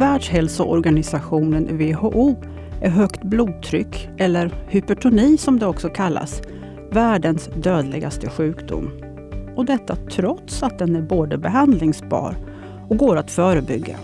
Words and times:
Världshälsoorganisationen 0.00 1.78
WHO 1.78 2.36
är 2.82 2.90
högt 2.90 3.22
blodtryck, 3.22 4.08
eller 4.18 4.64
hypertoni 4.68 5.36
som 5.36 5.58
det 5.58 5.66
också 5.66 5.88
kallas, 5.88 6.42
världens 6.92 7.50
dödligaste 7.56 8.30
sjukdom. 8.30 8.90
Och 9.56 9.64
detta 9.64 9.96
trots 9.96 10.62
att 10.62 10.78
den 10.78 10.96
är 10.96 11.02
både 11.02 11.38
behandlingsbar 11.38 12.36
och 12.88 12.96
går 12.96 13.16
att 13.16 13.30
förebygga. 13.30 13.96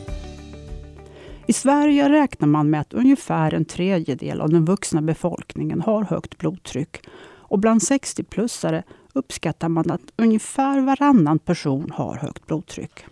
I 1.47 1.53
Sverige 1.53 2.09
räknar 2.09 2.49
man 2.49 2.71
med 2.71 2.81
att 2.81 2.95
ungefär 2.95 3.55
en 3.55 3.65
tredjedel 3.65 4.41
av 4.41 4.51
den 4.51 4.65
vuxna 4.65 5.03
befolkningen 5.03 5.81
har 5.81 6.05
högt 6.05 6.39
blodtryck. 6.39 7.07
Och 7.39 7.59
bland 7.59 7.81
60-plussare 7.81 8.83
uppskattar 9.13 9.69
man 9.69 9.91
att 9.91 10.13
ungefär 10.17 10.81
varannan 10.81 11.39
person 11.39 11.91
har 11.95 12.15
högt 12.15 12.47
blodtryck. 12.47 13.05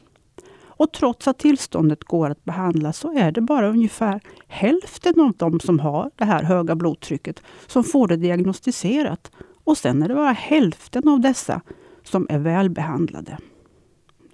Och 0.84 0.92
trots 0.92 1.28
att 1.28 1.38
tillståndet 1.38 2.04
går 2.04 2.30
att 2.30 2.44
behandla 2.44 2.92
så 2.92 3.18
är 3.18 3.32
det 3.32 3.40
bara 3.40 3.68
ungefär 3.68 4.20
hälften 4.48 5.20
av 5.20 5.32
de 5.36 5.60
som 5.60 5.80
har 5.80 6.10
det 6.16 6.24
här 6.24 6.42
höga 6.42 6.74
blodtrycket 6.74 7.42
som 7.66 7.84
får 7.84 8.08
det 8.08 8.16
diagnostiserat. 8.16 9.30
Och 9.64 9.78
sen 9.78 10.02
är 10.02 10.08
det 10.08 10.14
bara 10.14 10.32
hälften 10.32 11.08
av 11.08 11.20
dessa 11.20 11.60
som 12.02 12.26
är 12.30 12.38
välbehandlade. 12.38 13.38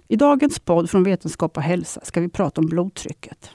I 0.07 0.15
dagens 0.15 0.59
podd 0.59 0.89
från 0.89 1.03
Vetenskap 1.03 1.57
och 1.57 1.63
hälsa 1.63 2.01
ska 2.03 2.21
vi 2.21 2.29
prata 2.29 2.61
om 2.61 2.67
blodtrycket. 2.67 3.51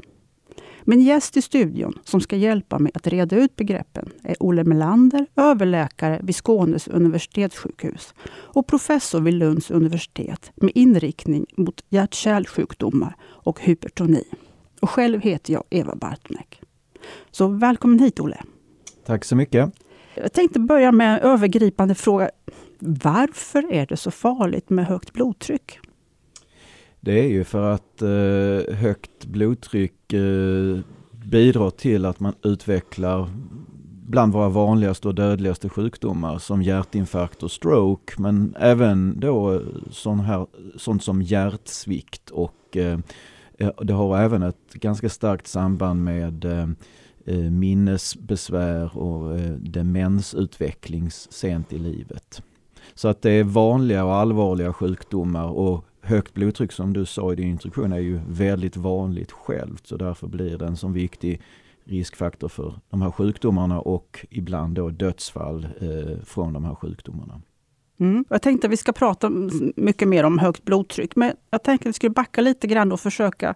Min 0.89 1.01
gäst 1.01 1.37
i 1.37 1.43
studion 1.43 1.99
som 2.05 2.21
ska 2.21 2.37
hjälpa 2.37 2.79
mig 2.79 2.93
att 2.95 3.07
reda 3.07 3.37
ut 3.37 3.57
begreppen 3.57 4.11
är 4.23 4.37
Olle 4.41 4.65
Melander, 4.65 5.27
överläkare 5.37 6.21
vid 6.23 6.37
Skånes 6.37 6.89
universitetssjukhus 6.89 8.15
och 8.29 8.67
professor 8.67 9.21
vid 9.21 9.35
Lunds 9.35 9.71
universitet 9.71 10.53
med 10.55 10.73
inriktning 10.75 11.47
mot 11.57 11.85
hjärt-kärlsjukdomar 11.89 13.17
och 13.23 13.61
hypertoni. 13.61 14.25
Och 14.81 14.91
själv 14.91 15.21
heter 15.21 15.53
jag 15.53 15.65
Eva 15.71 15.97
Bartnek. 15.97 16.63
Så 17.31 17.49
välkommen 17.49 17.99
hit 17.99 18.21
Olle! 18.21 18.43
Tack 19.07 19.25
så 19.25 19.37
mycket! 19.37 19.73
Jag 20.15 20.33
tänkte 20.33 20.61
börja 20.61 20.93
med 20.93 21.15
en 21.15 21.21
övergripande 21.21 21.95
fråga. 21.95 22.31
Varför 22.79 23.73
är 23.73 23.87
det 23.87 23.97
så 23.97 24.11
farligt 24.11 24.71
med 24.71 24.87
högt 24.87 25.13
blodtryck? 25.13 25.79
Det 27.07 27.21
är 27.21 27.29
ju 27.29 27.45
för 27.45 27.71
att 27.71 28.03
eh, 28.03 28.75
högt 28.75 29.27
blodtryck 29.27 30.13
eh, 30.13 30.79
bidrar 31.25 31.71
till 31.71 32.05
att 32.05 32.21
man 32.21 32.35
utvecklar 32.43 33.31
bland 34.07 34.33
våra 34.33 34.49
vanligaste 34.49 35.09
och 35.09 35.15
dödligaste 35.15 35.69
sjukdomar 35.69 36.39
som 36.39 36.63
hjärtinfarkt 36.63 37.43
och 37.43 37.51
stroke 37.51 38.15
men 38.19 38.55
även 38.59 39.21
då 39.21 39.55
eh, 39.55 39.61
sån 39.91 40.21
här, 40.21 40.47
sånt 40.77 41.03
som 41.03 41.23
hjärtsvikt 41.23 42.31
och 42.31 42.77
eh, 42.77 42.99
eh, 43.59 43.71
det 43.83 43.93
har 43.93 44.19
även 44.19 44.43
ett 44.43 44.73
ganska 44.73 45.09
starkt 45.09 45.47
samband 45.47 46.05
med 46.05 46.45
eh, 46.45 46.69
eh 47.27 47.51
minnesbesvär 47.51 48.99
och 48.99 49.39
eh, 49.39 49.53
demensutveckling 49.53 51.11
sent 51.11 51.73
i 51.73 51.79
livet. 51.79 52.43
Så 52.95 53.09
att 53.09 53.23
det 53.23 53.31
är 53.31 53.45
vanliga 53.45 54.05
och 54.05 54.15
allvarliga 54.15 54.73
sjukdomar 54.73 55.47
och 55.47 55.85
högt 56.07 56.35
blodtryck 56.35 56.73
som 56.73 56.93
du 56.93 57.07
sa 57.07 57.33
i 57.33 57.37
din 57.37 57.49
introduktion 57.49 57.93
är 57.93 57.99
ju 57.99 58.21
väldigt 58.29 58.77
vanligt 58.77 59.33
självt 59.33 59.87
så 59.87 59.97
därför 59.97 60.27
blir 60.27 60.59
det 60.59 60.67
en 60.67 60.77
så 60.77 60.89
viktig 60.89 61.41
riskfaktor 61.85 62.49
för 62.49 62.81
de 62.91 63.03
här 63.03 63.11
sjukdomarna 63.11 63.81
och 63.81 64.27
ibland 64.31 64.75
då 64.75 64.91
dödsfall 64.91 65.69
eh, 65.81 66.25
från 66.25 66.53
de 66.53 66.65
här 66.65 66.75
sjukdomarna. 66.75 67.41
Mm. 68.01 68.25
Jag 68.29 68.43
tänkte 68.43 68.67
att 68.67 68.73
vi 68.73 68.77
ska 68.77 68.93
prata 68.93 69.31
mycket 69.77 70.09
mer 70.09 70.25
om 70.25 70.39
högt 70.39 70.65
blodtryck, 70.65 71.17
men 71.17 71.33
jag 71.51 71.63
tänkte 71.63 71.89
att 71.89 71.89
vi 71.89 71.93
skulle 71.93 72.11
backa 72.11 72.41
lite 72.41 72.67
grann 72.67 72.93
och 72.93 73.01
försöka 73.01 73.55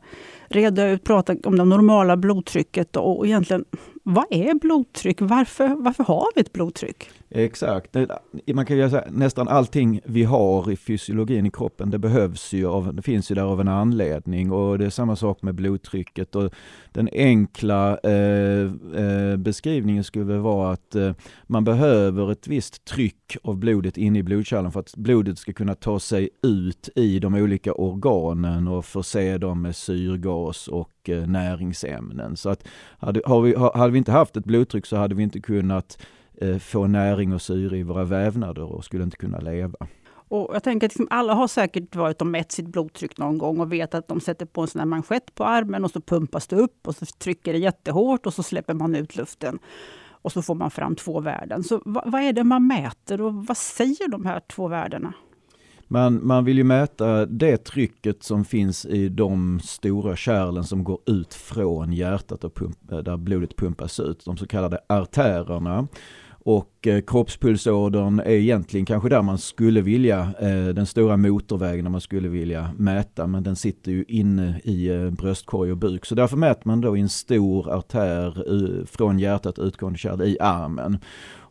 reda 0.48 0.90
ut, 0.90 1.04
prata 1.04 1.36
om 1.44 1.56
det 1.56 1.64
normala 1.64 2.16
blodtrycket 2.16 2.96
och 2.96 3.26
egentligen 3.26 3.64
vad 4.02 4.24
är 4.30 4.54
blodtryck? 4.54 5.20
Varför, 5.20 5.68
varför 5.68 6.04
har 6.04 6.26
vi 6.34 6.40
ett 6.40 6.52
blodtryck? 6.52 7.10
Exakt, 7.30 7.96
man 8.54 8.66
kan 8.66 8.76
ju 8.76 8.90
säga 8.90 9.04
nästan 9.10 9.48
allting 9.48 10.00
vi 10.04 10.24
har 10.24 10.70
i 10.70 10.76
fysiologin 10.76 11.46
i 11.46 11.50
kroppen, 11.50 11.90
det 11.90 11.98
behövs 11.98 12.52
ju 12.52 12.66
av, 12.66 12.94
det 12.94 13.02
finns 13.02 13.30
ju 13.30 13.34
där 13.34 13.42
av 13.42 13.60
en 13.60 13.68
anledning 13.68 14.52
och 14.52 14.78
det 14.78 14.86
är 14.86 14.90
samma 14.90 15.16
sak 15.16 15.42
med 15.42 15.54
blodtrycket 15.54 16.34
och 16.34 16.52
den 16.92 17.08
enkla 17.12 17.98
eh, 17.98 18.72
eh, 19.04 19.36
beskrivningen 19.36 20.04
skulle 20.04 20.38
vara 20.38 20.72
att 20.72 20.94
eh, 20.94 21.12
man 21.46 21.64
behöver 21.64 22.32
ett 22.32 22.48
visst 22.48 22.84
tryck 22.84 23.36
av 23.42 23.56
blodet 23.56 23.96
inne 23.96 24.18
i 24.18 24.22
blodkärlen 24.22 24.72
för 24.72 24.80
att 24.80 24.96
blodet 24.96 25.38
ska 25.38 25.52
kunna 25.52 25.74
ta 25.74 26.00
sig 26.00 26.28
ut 26.42 26.88
i 26.96 27.18
de 27.18 27.34
olika 27.34 27.72
organen 27.72 28.68
och 28.68 28.84
förse 28.84 29.38
dem 29.38 29.62
med 29.62 29.76
syrgas 29.76 30.68
och 30.68 30.99
och 31.08 31.28
näringsämnen. 31.28 32.36
Så 32.36 32.48
att 32.48 32.68
hade, 32.98 33.22
har 33.24 33.40
vi, 33.40 33.54
hade 33.56 33.92
vi 33.92 33.98
inte 33.98 34.12
haft 34.12 34.36
ett 34.36 34.44
blodtryck 34.44 34.86
så 34.86 34.96
hade 34.96 35.14
vi 35.14 35.22
inte 35.22 35.40
kunnat 35.40 35.98
eh, 36.40 36.58
få 36.58 36.86
näring 36.86 37.32
och 37.32 37.42
syre 37.42 37.78
i 37.78 37.82
våra 37.82 38.04
vävnader 38.04 38.62
och 38.62 38.84
skulle 38.84 39.04
inte 39.04 39.16
kunna 39.16 39.38
leva. 39.38 39.86
Och 40.30 40.50
jag 40.54 40.62
tänker 40.62 40.86
att 40.86 40.92
liksom 40.92 41.08
alla 41.10 41.34
har 41.34 41.48
säkert 41.48 41.96
varit 41.96 42.20
och 42.20 42.26
mätt 42.26 42.52
sitt 42.52 42.66
blodtryck 42.66 43.18
någon 43.18 43.38
gång 43.38 43.60
och 43.60 43.72
vet 43.72 43.94
att 43.94 44.08
de 44.08 44.20
sätter 44.20 44.46
på 44.46 44.60
en 44.60 44.68
sån 44.68 44.78
här 44.78 44.86
manschett 44.86 45.34
på 45.34 45.44
armen 45.44 45.84
och 45.84 45.90
så 45.90 46.00
pumpas 46.00 46.46
det 46.46 46.56
upp 46.56 46.88
och 46.88 46.96
så 46.96 47.06
trycker 47.06 47.52
det 47.52 47.58
jättehårt 47.58 48.26
och 48.26 48.34
så 48.34 48.42
släpper 48.42 48.74
man 48.74 48.94
ut 48.94 49.16
luften. 49.16 49.58
Och 50.22 50.32
så 50.32 50.42
får 50.42 50.54
man 50.54 50.70
fram 50.70 50.96
två 50.96 51.20
värden. 51.20 51.62
Så 51.62 51.82
vad, 51.84 52.10
vad 52.12 52.22
är 52.22 52.32
det 52.32 52.44
man 52.44 52.66
mäter 52.66 53.20
och 53.20 53.34
vad 53.34 53.56
säger 53.56 54.08
de 54.08 54.26
här 54.26 54.40
två 54.40 54.68
värdena? 54.68 55.12
Man, 55.92 56.26
man 56.26 56.44
vill 56.44 56.58
ju 56.58 56.64
mäta 56.64 57.26
det 57.26 57.56
trycket 57.56 58.22
som 58.22 58.44
finns 58.44 58.86
i 58.86 59.08
de 59.08 59.60
stora 59.60 60.16
kärlen 60.16 60.64
som 60.64 60.84
går 60.84 60.98
ut 61.06 61.34
från 61.34 61.92
hjärtat 61.92 62.44
och 62.44 62.54
pump, 62.54 62.92
eh, 62.92 62.98
där 62.98 63.16
blodet 63.16 63.56
pumpas 63.56 64.00
ut, 64.00 64.24
de 64.24 64.36
så 64.36 64.46
kallade 64.46 64.78
artärerna. 64.88 65.88
Och 66.44 66.86
eh, 66.86 67.00
kroppspulsådern 67.00 68.20
är 68.20 68.30
egentligen 68.30 68.86
kanske 68.86 69.08
där 69.08 69.22
man 69.22 69.38
skulle 69.38 69.80
vilja, 69.80 70.20
eh, 70.40 70.74
den 70.74 70.86
stora 70.86 71.16
motorvägen 71.16 71.84
där 71.84 71.90
man 71.90 72.00
skulle 72.00 72.28
vilja 72.28 72.70
mäta, 72.76 73.26
men 73.26 73.42
den 73.42 73.56
sitter 73.56 73.92
ju 73.92 74.04
inne 74.08 74.60
i 74.64 74.88
eh, 74.88 75.10
bröstkorg 75.10 75.70
och 75.70 75.76
buk. 75.76 76.06
Så 76.06 76.14
därför 76.14 76.36
mäter 76.36 76.62
man 76.64 76.80
då 76.80 76.96
i 76.96 77.00
en 77.00 77.08
stor 77.08 77.70
artär 77.70 78.52
uh, 78.52 78.84
från 78.84 79.18
hjärtat 79.18 79.58
utgående 79.58 79.98
kärl 79.98 80.22
i 80.22 80.36
armen. 80.40 80.98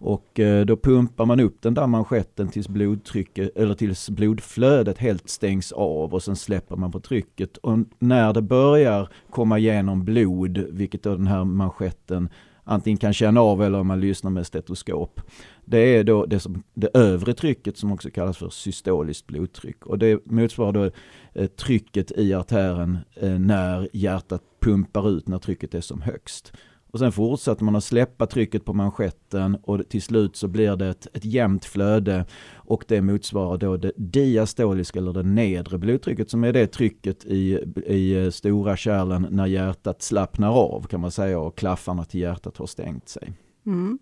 Och 0.02 0.40
eh, 0.40 0.66
då 0.66 0.78
pumpar 0.78 1.26
man 1.26 1.40
upp 1.40 1.62
den 1.62 1.74
där 1.74 1.88
manschetten 1.88 2.48
tills 2.48 2.68
blodtrycket, 2.68 3.58
eller 3.58 3.74
tills 3.74 4.10
blodflödet 4.10 4.98
helt 4.98 5.30
stängs 5.30 5.72
av 5.72 6.14
och 6.14 6.24
sen 6.24 6.36
släpper 6.36 6.76
man 6.76 6.92
på 6.92 7.00
trycket. 7.00 7.58
Och 7.58 7.78
när 8.00 8.34
det 8.34 8.42
börjar 8.42 9.10
komma 9.30 9.60
igenom 9.60 10.06
blod, 10.06 10.58
vilket 10.58 11.04
då 11.04 11.16
den 11.16 11.28
här 11.28 11.44
manschetten 11.44 12.30
antingen 12.70 12.98
kan 12.98 13.14
känna 13.14 13.42
av 13.42 13.64
eller 13.64 13.80
om 13.80 13.88
man 13.88 14.00
lyssnar 14.00 14.32
med 14.32 14.48
stetoskop. 14.48 15.22
Det 15.66 15.78
är 15.78 16.04
då 16.04 16.26
det, 16.26 16.40
som, 16.40 16.64
det 16.74 16.90
övre 16.94 17.34
trycket 17.34 17.78
som 17.78 17.92
också 17.92 18.10
kallas 18.10 18.38
för 18.38 18.50
systoliskt 18.50 19.28
blodtryck 19.28 19.86
och 19.86 20.00
det 20.00 20.26
motsvarar 20.26 20.74
då 20.74 20.92
eh, 21.34 21.48
trycket 21.48 22.12
i 22.12 22.34
artären 22.34 22.98
eh, 23.16 23.40
när 23.40 23.90
hjärtat 23.94 24.44
pumpar 24.60 25.10
ut 25.10 25.28
när 25.28 25.38
trycket 25.38 25.74
är 25.74 25.82
som 25.82 26.02
högst. 26.02 26.54
Och 26.92 27.00
sen 27.00 27.12
fortsätter 27.12 27.64
man 27.64 27.76
att 27.76 27.84
släppa 27.84 28.26
trycket 28.26 28.66
på 28.66 28.74
manschetten 28.74 29.58
och 29.64 29.90
till 29.90 30.02
slut 30.02 30.36
så 30.36 30.48
blir 30.48 30.76
det 30.76 30.88
ett, 30.88 31.08
ett 31.14 31.26
jämnt 31.26 31.66
flöde 31.66 32.26
och 32.56 32.84
det 32.88 33.02
motsvarar 33.02 33.58
då 33.58 33.78
det 33.78 33.92
diastoliska 33.96 35.00
eller 35.00 35.14
det 35.14 35.24
nedre 35.24 35.78
blodtrycket 35.78 36.30
som 36.30 36.44
är 36.44 36.54
det 36.54 36.68
trycket 36.68 37.26
i, 37.26 37.60
i 37.86 38.24
eh, 38.26 38.30
stora 38.30 38.78
kärlen 38.78 39.28
när 39.32 39.46
hjärtat 39.46 40.02
slappnar 40.02 40.50
av 40.50 40.88
kan 40.88 41.02
man 41.02 41.12
säga 41.12 41.40
och 41.40 41.58
klaffarna 41.58 42.06
till 42.06 42.20
hjärtat 42.20 42.58
har 42.58 42.66
stängt 42.66 43.10
sig. 43.10 43.34
Mm. 43.66 44.00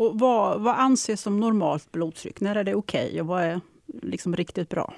Och 0.00 0.18
vad, 0.18 0.60
vad 0.60 0.74
anses 0.74 1.20
som 1.20 1.40
normalt 1.40 1.92
blodtryck? 1.92 2.40
När 2.40 2.56
är 2.56 2.64
det 2.64 2.74
okej 2.74 3.06
okay 3.06 3.20
och 3.20 3.26
vad 3.26 3.42
är 3.42 3.60
liksom 4.02 4.36
riktigt 4.36 4.68
bra? 4.68 4.94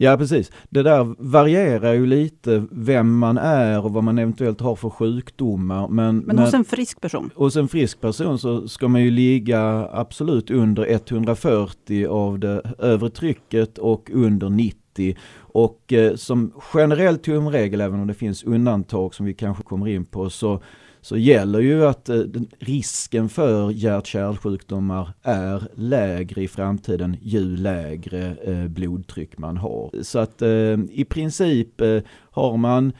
Ja 0.00 0.16
precis. 0.16 0.52
Det 0.70 0.82
där 0.82 1.14
varierar 1.18 1.92
ju 1.92 2.06
lite 2.06 2.64
vem 2.70 3.18
man 3.18 3.38
är 3.38 3.84
och 3.84 3.92
vad 3.92 4.04
man 4.04 4.18
eventuellt 4.18 4.60
har 4.60 4.76
för 4.76 4.90
sjukdomar. 4.90 5.88
Men, 5.88 6.18
men 6.18 6.38
hos 6.38 6.54
en 6.54 6.64
frisk 6.64 7.00
person? 7.00 7.30
Hos 7.34 7.56
en 7.56 7.68
frisk 7.68 8.00
person 8.00 8.38
så 8.38 8.68
ska 8.68 8.88
man 8.88 9.02
ju 9.02 9.10
ligga 9.10 9.88
absolut 9.92 10.50
under 10.50 10.86
140 10.90 12.06
av 12.06 12.38
det 12.38 12.62
övre 12.78 13.10
trycket 13.10 13.78
och 13.78 14.10
under 14.12 14.50
90. 14.50 15.16
Och 15.36 15.92
eh, 15.92 16.14
som 16.14 16.52
generell 16.56 17.18
tumregel, 17.18 17.80
även 17.80 18.00
om 18.00 18.06
det 18.06 18.14
finns 18.14 18.44
undantag 18.44 19.14
som 19.14 19.26
vi 19.26 19.34
kanske 19.34 19.62
kommer 19.62 19.88
in 19.88 20.04
på, 20.04 20.30
så 20.30 20.62
så 21.00 21.16
gäller 21.16 21.60
ju 21.60 21.86
att 21.86 22.08
eh, 22.08 22.22
risken 22.58 23.28
för 23.28 23.70
hjärt-kärlsjukdomar 23.70 25.10
är 25.22 25.68
lägre 25.74 26.42
i 26.42 26.48
framtiden 26.48 27.16
ju 27.22 27.56
lägre 27.56 28.36
eh, 28.42 28.68
blodtryck 28.68 29.38
man 29.38 29.56
har. 29.56 30.02
Så 30.02 30.18
att 30.18 30.42
eh, 30.42 30.78
i 30.90 31.06
princip 31.08 31.80
har 32.30 32.56
man 32.56 32.92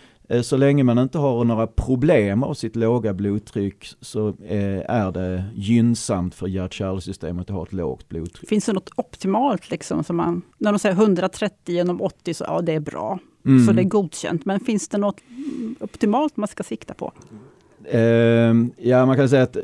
så 0.43 0.57
länge 0.57 0.85
man 0.85 0.99
inte 0.99 1.19
har 1.19 1.45
några 1.45 1.67
problem 1.67 2.43
av 2.43 2.55
sitt 2.55 2.77
låga 2.77 3.15
blodtryck 3.15 3.89
så 4.01 4.37
är 4.49 5.13
det 5.13 5.45
gynnsamt 5.55 6.35
för 6.35 6.47
hjärt-kärlsystemet 6.47 7.51
att 7.51 7.57
ha 7.57 7.63
ett 7.63 7.73
lågt 7.73 8.09
blodtryck. 8.09 8.49
Finns 8.49 8.67
det 8.67 8.73
något 8.73 8.91
optimalt 8.97 9.71
liksom? 9.71 10.05
Som 10.05 10.17
man, 10.17 10.43
när 10.59 10.73
de 10.73 10.79
säger 10.79 10.95
130 10.95 11.75
genom 11.75 12.01
80 12.03 12.35
så 12.35 12.45
ja, 12.45 12.61
det 12.61 12.73
är 12.73 12.81
bra. 12.81 13.19
mm. 13.47 13.67
så 13.67 13.73
det 13.73 13.83
är 13.83 13.89
godkänt. 13.89 14.45
Men 14.45 14.61
finns 14.61 14.89
det 14.89 14.99
något 14.99 15.21
optimalt 15.81 16.37
man 16.37 16.49
ska 16.49 16.63
sikta 16.63 16.95
på? 16.95 17.13
Ehm, 17.91 18.73
ja, 18.77 19.07
man 19.07 19.17
kan 19.17 19.29
säga 19.29 19.43
att 19.43 19.57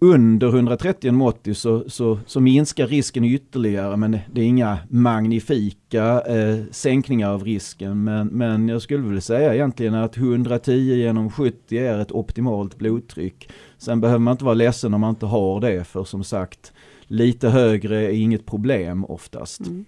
under 0.00 0.48
130 0.48 1.22
80 1.22 1.54
så, 1.54 1.84
så, 1.86 2.18
så 2.26 2.40
minskar 2.40 2.86
risken 2.86 3.24
ytterligare, 3.24 3.96
men 3.96 4.18
det 4.32 4.40
är 4.40 4.44
inga 4.44 4.78
magnifika 4.88 6.20
eh, 6.20 6.58
sänkningar 6.70 7.30
av 7.30 7.44
risken. 7.44 8.04
Men, 8.04 8.26
men 8.26 8.68
jag 8.68 8.82
skulle 8.82 9.02
vilja 9.02 9.20
säga 9.20 9.54
egentligen 9.54 9.94
att 9.94 10.16
110 10.16 10.72
genom 10.72 11.30
70 11.30 11.78
är 11.78 11.98
ett 11.98 12.12
optimalt 12.12 12.78
blodtryck. 12.78 13.50
Sen 13.78 14.00
behöver 14.00 14.18
man 14.18 14.32
inte 14.32 14.44
vara 14.44 14.54
ledsen 14.54 14.94
om 14.94 15.00
man 15.00 15.10
inte 15.10 15.26
har 15.26 15.60
det, 15.60 15.84
för 15.84 16.04
som 16.04 16.24
sagt, 16.24 16.72
lite 17.06 17.48
högre 17.48 18.02
är 18.02 18.10
inget 18.10 18.46
problem 18.46 19.04
oftast. 19.04 19.60
Mm. 19.60 19.84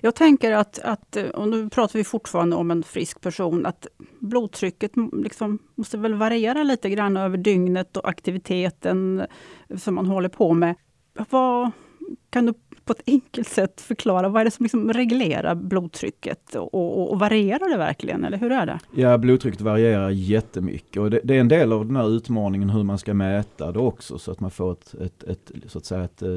Jag 0.00 0.14
tänker 0.14 0.52
att, 0.52 0.78
att, 0.78 1.16
och 1.16 1.48
nu 1.48 1.70
pratar 1.70 1.98
vi 1.98 2.04
fortfarande 2.04 2.56
om 2.56 2.70
en 2.70 2.82
frisk 2.82 3.20
person, 3.20 3.66
att 3.66 3.86
blodtrycket 4.18 4.92
liksom 5.12 5.58
måste 5.74 5.98
väl 5.98 6.14
variera 6.14 6.62
lite 6.62 6.90
grann 6.90 7.16
över 7.16 7.36
dygnet 7.36 7.96
och 7.96 8.08
aktiviteten 8.08 9.26
som 9.76 9.94
man 9.94 10.06
håller 10.06 10.28
på 10.28 10.54
med. 10.54 10.74
Vad, 11.30 11.70
kan 12.30 12.46
du 12.46 12.54
på 12.90 12.94
ett 12.98 13.02
enkelt 13.06 13.48
sätt 13.48 13.80
förklara 13.80 14.28
vad 14.28 14.40
är 14.40 14.44
det 14.44 14.50
som 14.50 14.64
liksom 14.64 14.92
reglerar 14.92 15.54
blodtrycket 15.54 16.54
och, 16.54 16.74
och, 16.74 17.12
och, 17.12 17.18
varierar 17.18 17.70
det 17.70 17.76
verkligen, 17.76 18.24
eller 18.24 18.38
hur 18.38 18.52
är 18.52 18.66
det? 18.66 18.78
Ja, 18.94 19.18
blodtrycket 19.18 19.60
varierar 19.60 20.10
jättemycket 20.10 21.02
och 21.02 21.10
det, 21.10 21.20
det, 21.24 21.36
är 21.36 21.40
en 21.40 21.48
del 21.48 21.72
av 21.72 21.86
den 21.86 21.96
här 21.96 22.16
utmaningen 22.16 22.70
hur 22.70 22.82
man 22.82 22.98
ska 22.98 23.14
mäta 23.14 23.72
det 23.72 23.78
också 23.78 24.18
så 24.18 24.32
att 24.32 24.40
man 24.40 24.50
får 24.50 24.72
ett, 24.72 24.94
ett, 24.94 25.22
ett 25.22 25.52
så 25.66 25.78
att 25.78 25.84
säga 25.84 26.04
ett, 26.04 26.22
eh, 26.22 26.28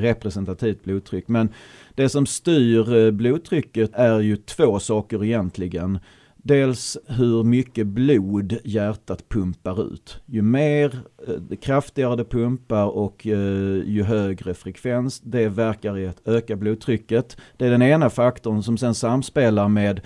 representativt 0.00 0.84
blodtryck. 0.84 1.28
Men 1.28 1.48
det 1.94 2.08
som 2.08 2.26
styr 2.26 2.96
eh, 2.96 3.10
blodtrycket 3.10 3.90
är 3.94 4.20
ju 4.20 4.36
två 4.36 4.78
saker 4.78 5.24
egentligen. 5.24 5.98
Dels 6.44 6.98
hur 7.06 7.42
mycket 7.42 7.86
blod 7.86 8.58
hjärtat 8.64 9.28
pumpar 9.28 9.92
ut. 9.92 10.20
Ju 10.26 10.42
mer 10.42 10.98
eh, 11.28 11.56
kraftigare 11.56 12.16
det 12.16 12.24
pumpar 12.24 12.86
och 12.86 13.26
eh, 13.26 13.82
ju 13.86 14.02
högre 14.02 14.54
frekvens, 14.54 15.20
det 15.20 15.48
verkar 15.48 15.98
i 15.98 16.06
att 16.06 16.28
öka 16.28 16.56
blodtrycket. 16.56 17.36
Det 17.56 17.66
är 17.66 17.70
den 17.70 17.82
ena 17.82 18.10
faktorn 18.10 18.62
som 18.62 18.78
sen 18.78 18.94
samspelar 18.94 19.68
med 19.68 20.00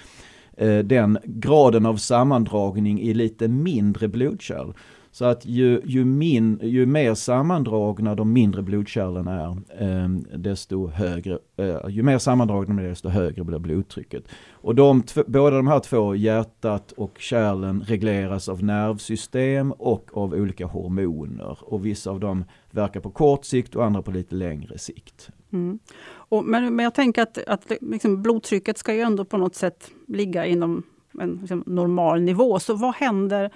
eh, 0.56 0.78
den 0.78 1.18
graden 1.24 1.86
av 1.86 1.96
sammandragning 1.96 3.00
i 3.00 3.14
lite 3.14 3.48
mindre 3.48 4.08
blodkärl. 4.08 4.72
Så 5.16 5.24
att 5.24 5.46
ju, 5.46 5.80
ju, 5.84 6.04
min, 6.04 6.60
ju 6.62 6.86
mer 6.86 7.14
sammandragna 7.14 8.14
de 8.14 8.32
mindre 8.32 8.62
blodkärlen 8.62 9.28
är, 9.28 9.50
eh, 9.80 10.08
desto 10.38 10.88
högre, 10.88 11.38
eh, 11.56 11.88
ju 11.88 12.02
mer 12.02 12.18
sammandragna 12.18 12.82
desto 12.82 13.08
högre 13.08 13.44
blir 13.44 13.58
blodtrycket. 13.58 14.24
Och 14.50 14.74
de, 14.74 15.02
båda 15.26 15.56
de 15.56 15.66
här 15.66 15.80
två, 15.80 16.14
hjärtat 16.14 16.92
och 16.92 17.18
kärlen, 17.18 17.84
regleras 17.86 18.48
av 18.48 18.62
nervsystem 18.62 19.72
och 19.72 20.10
av 20.16 20.34
olika 20.34 20.66
hormoner. 20.66 21.58
Och 21.60 21.86
vissa 21.86 22.10
av 22.10 22.20
dem 22.20 22.44
verkar 22.70 23.00
på 23.00 23.10
kort 23.10 23.44
sikt 23.44 23.76
och 23.76 23.84
andra 23.84 24.02
på 24.02 24.10
lite 24.10 24.34
längre 24.34 24.78
sikt. 24.78 25.28
Mm. 25.52 25.78
Och, 26.08 26.44
men, 26.44 26.76
men 26.76 26.84
jag 26.84 26.94
tänker 26.94 27.22
att, 27.22 27.38
att 27.46 27.72
liksom 27.80 28.22
blodtrycket 28.22 28.78
ska 28.78 28.94
ju 28.94 29.00
ändå 29.00 29.24
på 29.24 29.36
något 29.36 29.54
sätt 29.54 29.90
ligga 30.08 30.46
inom 30.46 30.82
en 31.20 31.38
liksom, 31.40 31.62
normal 31.66 32.22
nivå. 32.22 32.58
Så 32.58 32.74
vad 32.74 32.94
händer 32.94 33.50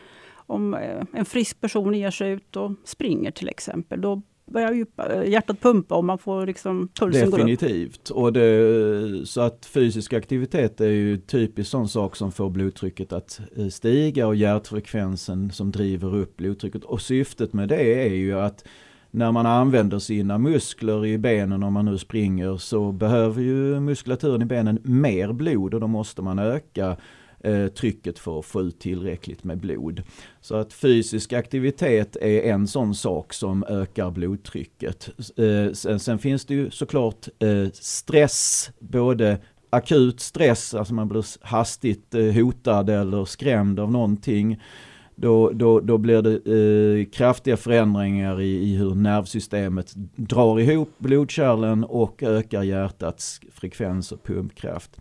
om 0.50 0.74
eh, 0.74 1.02
en 1.12 1.24
frisk 1.24 1.60
person 1.60 1.94
ger 1.94 2.10
sig 2.10 2.30
ut 2.30 2.56
och 2.56 2.72
springer 2.84 3.30
till 3.30 3.48
exempel, 3.48 4.00
då 4.00 4.22
börjar 4.46 4.72
ju 4.72 4.86
eh, 4.96 5.30
hjärtat 5.30 5.60
pumpa 5.60 5.94
och 5.94 6.04
man 6.04 6.18
får 6.18 6.46
liksom 6.46 6.88
pulsen 6.94 7.30
Definitivt. 7.30 8.10
Upp. 8.10 8.16
Och 8.16 8.32
det, 8.32 9.26
så 9.26 9.40
att 9.40 9.66
fysisk 9.66 10.12
aktivitet 10.12 10.80
är 10.80 10.88
ju 10.88 11.16
typiskt 11.16 11.70
sån 11.70 11.88
sak 11.88 12.16
som 12.16 12.32
får 12.32 12.50
blodtrycket 12.50 13.12
att 13.12 13.40
eh, 13.56 13.68
stiga 13.68 14.26
och 14.26 14.36
hjärtfrekvensen 14.36 15.50
som 15.50 15.70
driver 15.70 16.14
upp 16.14 16.36
blodtrycket. 16.36 16.84
Och 16.84 17.00
syftet 17.00 17.52
med 17.52 17.68
det 17.68 18.06
är 18.06 18.14
ju 18.14 18.38
att 18.38 18.64
när 19.10 19.32
man 19.32 19.46
använder 19.46 19.98
sina 19.98 20.38
muskler 20.38 21.06
i 21.06 21.18
benen 21.18 21.62
om 21.62 21.72
man 21.72 21.84
nu 21.84 21.98
springer 21.98 22.56
så 22.56 22.92
behöver 22.92 23.42
ju 23.42 23.80
muskulaturen 23.80 24.42
i 24.42 24.44
benen 24.44 24.78
mer 24.82 25.32
blod 25.32 25.74
och 25.74 25.80
då 25.80 25.86
måste 25.86 26.22
man 26.22 26.38
öka 26.38 26.96
eh, 27.44 27.66
trycket 27.66 28.18
för 28.18 28.38
att 28.38 28.46
få 28.46 28.60
ut 28.60 28.78
tillräckligt 28.78 29.44
med 29.44 29.58
blod. 29.58 30.02
Så 30.40 30.56
att 30.56 30.72
fysisk 30.72 31.32
aktivitet 31.32 32.16
är 32.16 32.42
en 32.42 32.66
sån 32.66 32.94
sak 32.94 33.32
som 33.32 33.64
ökar 33.68 34.10
blodtrycket. 34.10 35.08
Eh, 35.36 35.72
sen, 35.72 36.00
sen, 36.00 36.18
finns 36.18 36.44
det 36.44 36.54
ju 36.54 36.70
såklart 36.70 37.28
eh, 37.38 37.68
stress, 37.72 38.70
både 38.78 39.38
akut 39.70 40.20
stress, 40.20 40.74
alltså 40.74 40.94
man 40.94 41.08
blir 41.08 41.24
hastigt 41.46 42.14
eh, 42.14 42.24
hotad 42.24 42.90
eller 42.90 43.24
skrämd 43.24 43.80
av 43.80 43.92
någonting. 43.92 44.60
Då, 45.14 45.50
då, 45.50 45.80
då 45.80 45.98
blir 45.98 46.22
det 46.22 47.00
eh, 47.00 47.10
kraftiga 47.10 47.56
förändringar 47.56 48.40
i, 48.40 48.70
i 48.70 48.76
hur 48.76 48.94
nervsystemet 48.94 49.92
drar 50.16 50.60
ihop 50.60 50.90
blodkärlen 50.98 51.84
och 51.84 52.22
ökar 52.22 52.62
hjärtats 52.62 53.40
frekvens 53.52 54.12
och 54.12 54.22
pumpkraft. 54.22 55.00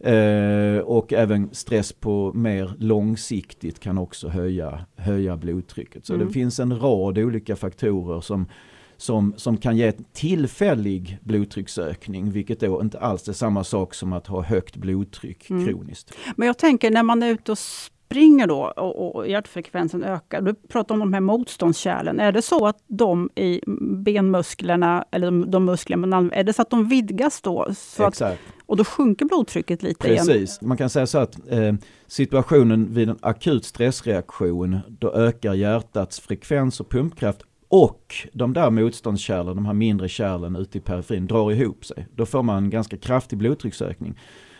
Eh, 0.00 0.78
och 0.78 1.12
även 1.12 1.54
stress 1.54 1.92
på 1.92 2.32
mer 2.32 2.74
långsiktigt 2.78 3.80
kan 3.80 3.98
också 3.98 4.28
höja, 4.28 4.86
höja 4.96 5.36
blodtrycket. 5.36 6.06
Så 6.06 6.14
mm. 6.14 6.26
det 6.26 6.32
finns 6.32 6.60
en 6.60 6.80
rad 6.80 7.18
olika 7.18 7.56
faktorer 7.56 8.20
som, 8.20 8.46
som, 8.96 9.34
som 9.36 9.56
kan 9.56 9.76
ge 9.76 9.92
tillfällig 10.12 11.18
blodtrycksökning, 11.22 12.30
vilket 12.30 12.60
då 12.60 12.80
inte 12.80 12.98
alls 12.98 13.28
är 13.28 13.32
samma 13.32 13.64
sak 13.64 13.94
som 13.94 14.12
att 14.12 14.26
ha 14.26 14.42
högt 14.42 14.76
blodtryck 14.76 15.50
mm. 15.50 15.66
kroniskt. 15.66 16.14
Men 16.36 16.46
jag 16.46 16.58
tänker 16.58 16.90
när 16.90 17.02
man 17.02 17.22
är 17.22 17.30
ute 17.30 17.52
och 17.52 17.58
springer 18.06 18.46
då 18.46 18.72
och, 18.76 19.16
och 19.16 19.28
hjärtfrekvensen 19.28 20.04
ökar. 20.04 20.40
Du 20.40 20.54
pratar 20.54 20.94
om 20.94 20.98
de 20.98 21.12
här 21.12 21.20
motståndskärlen. 21.20 22.20
Är 22.20 22.32
det 22.32 22.42
så 22.42 22.66
att 22.66 22.76
de 22.86 23.30
i 23.34 23.60
benmusklerna, 24.04 25.04
eller 25.10 25.26
de, 25.26 25.50
de 25.50 25.64
muskler 25.64 25.96
man 25.96 26.12
använder, 26.12 26.36
är 26.36 26.44
det 26.44 26.52
så 26.52 26.62
att 26.62 26.70
de 26.70 26.88
vidgas 26.88 27.40
då? 27.40 27.66
Så 27.76 28.08
Exakt. 28.08 28.40
Att, 28.48 28.54
och 28.66 28.76
då 28.76 28.84
sjunker 28.84 29.26
blodtrycket 29.26 29.82
lite 29.82 30.08
Precis. 30.08 30.28
igen? 30.28 30.40
Precis, 30.40 30.60
man 30.60 30.76
kan 30.76 30.90
säga 30.90 31.06
så 31.06 31.18
att 31.18 31.38
eh, 31.48 31.74
situationen 32.06 32.94
vid 32.94 33.08
en 33.08 33.18
akut 33.22 33.64
stressreaktion, 33.64 34.78
då 34.88 35.12
ökar 35.12 35.54
hjärtats 35.54 36.20
frekvens 36.20 36.80
och 36.80 36.90
pumpkraft 36.90 37.42
och 37.68 38.14
de 38.32 38.52
där 38.52 38.70
motståndskärlen, 38.70 39.56
de 39.56 39.66
här 39.66 39.74
mindre 39.74 40.08
kärlen 40.08 40.56
ute 40.56 40.78
i 40.78 40.80
periferin, 40.80 41.26
drar 41.26 41.52
ihop 41.52 41.84
sig. 41.84 42.06
Då 42.14 42.26
får 42.26 42.42
man 42.42 42.64
en 42.64 42.70
ganska 42.70 42.96
kraftig 42.96 43.38
blodtrycksökning. 43.38 44.18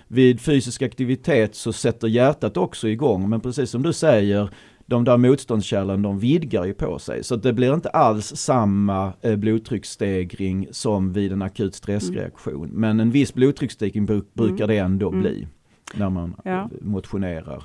Vid 0.09 0.41
fysisk 0.41 0.83
aktivitet 0.83 1.55
så 1.55 1.73
sätter 1.73 2.09
hjärtat 2.09 2.57
också 2.57 2.89
igång, 2.89 3.29
men 3.29 3.41
precis 3.41 3.71
som 3.71 3.83
du 3.83 3.93
säger, 3.93 4.51
de 4.87 5.05
där 5.05 5.17
motståndskärlen 5.17 6.03
de 6.03 6.19
vidgar 6.19 6.65
ju 6.65 6.75
på 6.75 6.99
sig. 6.99 7.25
Så 7.25 7.37
det 7.37 7.53
blir 7.53 7.75
inte 7.75 7.91
alls 7.91 8.37
samma 8.37 9.13
eh, 9.21 9.37
blodtrycksstegring 9.37 10.69
som 10.71 11.13
vid 11.13 11.33
en 11.33 11.43
akut 11.43 11.75
stressreaktion. 11.75 12.65
Mm. 12.65 12.81
Men 12.81 13.01
en 13.01 13.11
viss 13.11 13.35
blodtrycksstegring 13.35 14.07
brukar 14.07 14.65
mm. 14.65 14.69
det 14.69 14.79
ändå 14.79 15.09
mm. 15.09 15.21
bli 15.21 15.49
när 15.95 16.11
man 16.11 16.37
ja. 16.45 16.71
motionerar. 16.81 17.65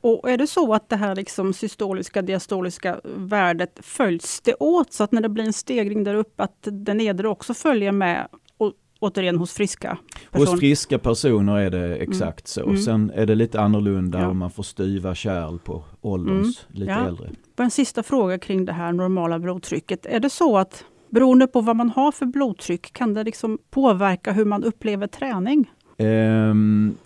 Och 0.00 0.30
är 0.30 0.36
det 0.36 0.46
så 0.46 0.74
att 0.74 0.88
det 0.88 0.96
här 0.96 1.16
liksom 1.16 1.52
systoliska 1.52 2.22
diastoliska 2.22 3.00
värdet 3.04 3.78
följs 3.82 4.40
det 4.40 4.54
åt 4.60 4.92
så 4.92 5.04
att 5.04 5.12
när 5.12 5.20
det 5.20 5.28
blir 5.28 5.44
en 5.44 5.52
stegring 5.52 6.04
där 6.04 6.14
uppe 6.14 6.42
att 6.42 6.58
det 6.62 6.94
nedre 6.94 7.28
också 7.28 7.54
följer 7.54 7.92
med 7.92 8.28
återigen 8.98 9.38
hos 9.38 9.52
friska 9.52 9.98
personer? 10.30 10.50
Hos 10.50 10.60
friska 10.60 10.98
personer 10.98 11.56
är 11.56 11.70
det 11.70 11.96
exakt 11.96 12.56
mm. 12.56 12.64
så. 12.66 12.70
Mm. 12.70 12.76
Sen 12.76 13.12
är 13.14 13.26
det 13.26 13.34
lite 13.34 13.60
annorlunda 13.60 14.20
ja. 14.20 14.28
om 14.28 14.38
man 14.38 14.50
får 14.50 14.62
styva 14.62 15.14
kärl 15.14 15.58
på 15.58 15.84
ålderns 16.00 16.66
mm. 16.68 16.80
lite 16.80 16.92
ja. 16.92 17.06
äldre. 17.06 17.30
En 17.56 17.70
sista 17.70 18.02
fråga 18.02 18.38
kring 18.38 18.64
det 18.64 18.72
här 18.72 18.92
normala 18.92 19.38
blodtrycket. 19.38 20.06
Är 20.06 20.20
det 20.20 20.30
så 20.30 20.58
att 20.58 20.84
beroende 21.10 21.46
på 21.46 21.60
vad 21.60 21.76
man 21.76 21.90
har 21.90 22.12
för 22.12 22.26
blodtryck 22.26 22.92
kan 22.92 23.14
det 23.14 23.24
liksom 23.24 23.58
påverka 23.70 24.32
hur 24.32 24.44
man 24.44 24.64
upplever 24.64 25.06
träning? 25.06 25.70
Um, 25.98 26.96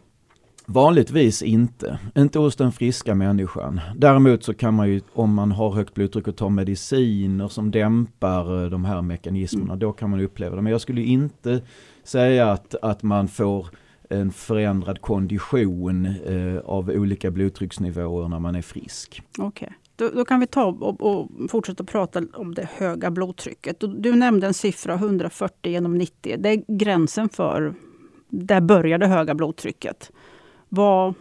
Vanligtvis 0.66 1.42
inte, 1.42 1.98
inte 2.16 2.38
hos 2.38 2.56
den 2.56 2.72
friska 2.72 3.14
människan. 3.14 3.80
Däremot 3.96 4.44
så 4.44 4.54
kan 4.54 4.74
man 4.74 4.88
ju, 4.88 5.00
om 5.12 5.34
man 5.34 5.52
har 5.52 5.72
högt 5.72 5.94
blodtryck 5.94 6.28
och 6.28 6.36
tar 6.36 6.48
mediciner 6.48 7.48
som 7.48 7.70
dämpar 7.70 8.64
eh, 8.64 8.70
de 8.70 8.84
här 8.84 9.02
mekanismerna, 9.02 9.66
mm. 9.66 9.78
då 9.78 9.92
kan 9.92 10.10
man 10.10 10.20
uppleva 10.20 10.56
det. 10.56 10.62
Men 10.62 10.72
jag 10.72 10.80
skulle 10.80 11.02
inte 11.02 11.62
säga 12.04 12.50
att, 12.50 12.74
att 12.82 13.02
man 13.02 13.28
får 13.28 13.66
en 14.10 14.32
förändrad 14.32 15.00
kondition 15.00 16.06
eh, 16.06 16.58
av 16.64 16.90
olika 16.90 17.30
blodtrycksnivåer 17.30 18.28
när 18.28 18.38
man 18.38 18.54
är 18.54 18.62
frisk. 18.62 19.22
Okej. 19.38 19.46
Okay. 19.46 19.68
Då, 19.96 20.08
då, 20.14 20.24
kan 20.24 20.40
vi 20.40 20.46
ta 20.46 20.64
och, 20.64 21.00
och, 21.00 21.30
fortsätta 21.50 21.84
prata 21.84 22.22
om 22.34 22.54
det 22.54 22.68
höga 22.76 23.10
blodtrycket. 23.10 23.80
Du, 23.80 23.86
du 23.86 24.14
nämnde 24.14 24.46
en 24.46 24.54
siffra 24.54 24.94
140 24.94 25.72
genom 25.72 25.98
90. 25.98 26.36
Det 26.38 26.48
är 26.48 26.64
gränsen 26.68 27.28
för, 27.28 27.74
där 28.28 28.60
börjar 28.60 28.98
det 28.98 29.06
höga 29.06 29.34
blodtrycket. 29.34 30.10
Vad 30.74 31.14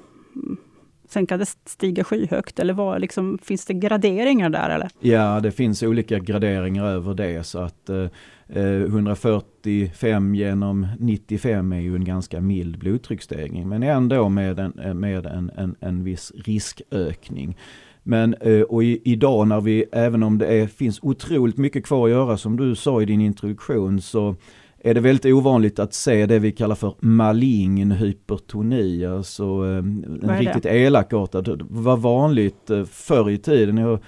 sen 1.09 1.27
kan 1.27 1.39
det 1.39 1.45
stiga 1.65 2.03
skyhögt 2.03 2.59
eller 2.59 2.73
vad, 2.73 3.01
liksom, 3.01 3.37
finns 3.43 3.65
det 3.65 3.73
graderingar 3.73 4.49
där 4.49 4.69
eller? 4.69 4.89
Ja, 4.99 5.39
det 5.39 5.51
finns 5.51 5.83
olika 5.83 6.19
graderingar 6.19 6.85
över 6.85 7.13
det 7.13 7.43
så 7.43 7.59
att 7.59 7.89
eh, 7.89 8.07
145 8.47 10.35
genom 10.35 10.87
95 10.99 11.73
är 11.73 11.79
ju 11.79 11.95
en 11.95 12.05
ganska 12.05 12.41
mild 12.41 12.77
blodtrycksstegring 12.77 13.69
men 13.69 13.83
ändå 13.83 14.29
med 14.29 14.59
en, 14.59 14.99
med 14.99 15.25
en, 15.25 15.51
en, 15.57 15.75
en 15.79 16.03
viss 16.03 16.31
riskökning. 16.35 17.57
Men 18.03 18.33
eh, 18.33 18.61
och 18.61 18.83
i, 18.83 19.01
idag 19.03 19.47
när 19.47 19.61
vi, 19.61 19.85
även 19.91 20.23
om 20.23 20.37
det 20.37 20.47
är, 20.47 20.67
finns 20.67 20.99
otroligt 21.01 21.57
mycket 21.57 21.85
kvar 21.85 22.05
att 22.05 22.11
göra 22.11 22.37
som 22.37 22.57
du 22.57 22.75
sa 22.75 23.01
i 23.01 23.05
din 23.05 23.21
introduktion 23.21 24.01
så 24.01 24.35
är 24.83 24.93
det 24.93 24.99
väldigt 24.99 25.33
ovanligt 25.33 25.79
att 25.79 25.93
se 25.93 26.25
det 26.25 26.39
vi 26.39 26.51
kallar 26.51 26.75
för 26.75 26.93
malign 26.99 27.91
hypertoni, 27.91 29.05
alltså 29.05 29.45
en 29.45 30.37
riktigt 30.39 30.65
elakartad. 30.65 31.43
Det 31.43 31.65
var 31.69 31.97
vanligt 31.97 32.71
förr 32.91 33.29
i 33.29 33.37
tiden. 33.37 33.77
Jag 33.77 33.99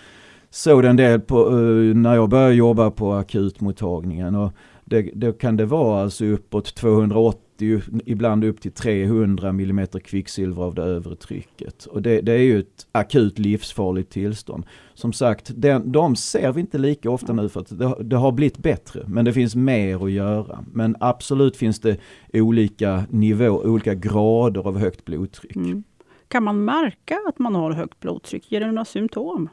såg 0.50 0.84
det 0.84 0.90
en 0.90 0.96
del 0.96 1.20
på, 1.20 1.50
när 1.96 2.16
jag 2.16 2.30
började 2.30 2.54
jobba 2.54 2.92
på 2.92 3.14
akutmottagningen. 3.14 4.36
Och 4.36 4.52
det, 4.86 5.02
då 5.14 5.32
kan 5.32 5.58
det 5.58 5.66
vara 5.66 6.02
alltså 6.02 6.26
uppåt 6.26 6.76
280 6.76 7.43
ibland 8.06 8.44
upp 8.44 8.62
till 8.62 8.72
300 8.72 9.50
mm 9.50 9.88
kvicksilver 9.88 10.64
av 10.64 10.76
det 10.76 10.84
övre 10.84 11.16
trycket. 11.16 11.86
Och 11.86 12.02
det, 12.02 12.22
det 12.22 12.34
är 12.34 12.38
ju 12.38 12.60
ett 12.60 12.88
akut 12.92 13.40
livsfarligt 13.40 14.12
tillstånd. 14.12 14.66
Som 14.94 15.14
sagt, 15.14 15.52
den, 15.56 15.92
de 15.92 16.16
ser 16.16 16.52
vi 16.52 16.62
inte 16.62 16.78
lika 16.78 17.10
ofta 17.10 17.34
nu 17.34 17.50
för 17.50 17.60
att 17.60 17.80
det, 17.80 17.96
det, 18.00 18.16
har 18.16 18.32
blivit 18.32 18.58
bättre. 18.58 19.04
Men 19.08 19.26
det 19.26 19.34
finns 19.34 19.56
mer 19.56 20.06
att 20.06 20.12
göra. 20.12 20.66
Men 20.74 20.96
absolut 21.00 21.58
finns 21.58 21.80
det 21.80 21.98
olika 22.34 23.04
nivåer, 23.10 23.68
olika 23.68 23.94
grader 23.94 24.68
av 24.68 24.80
högt 24.80 25.06
blodtryck. 25.06 25.56
Mm. 25.56 25.84
Kan 26.28 26.44
man 26.44 26.66
märka 26.66 27.20
att 27.28 27.40
man 27.40 27.56
har 27.56 27.72
högt 27.72 28.00
blodtryck? 28.00 28.52
Ger 28.52 28.60
det 28.60 28.68
några 28.68 28.86
symptom? 28.86 29.50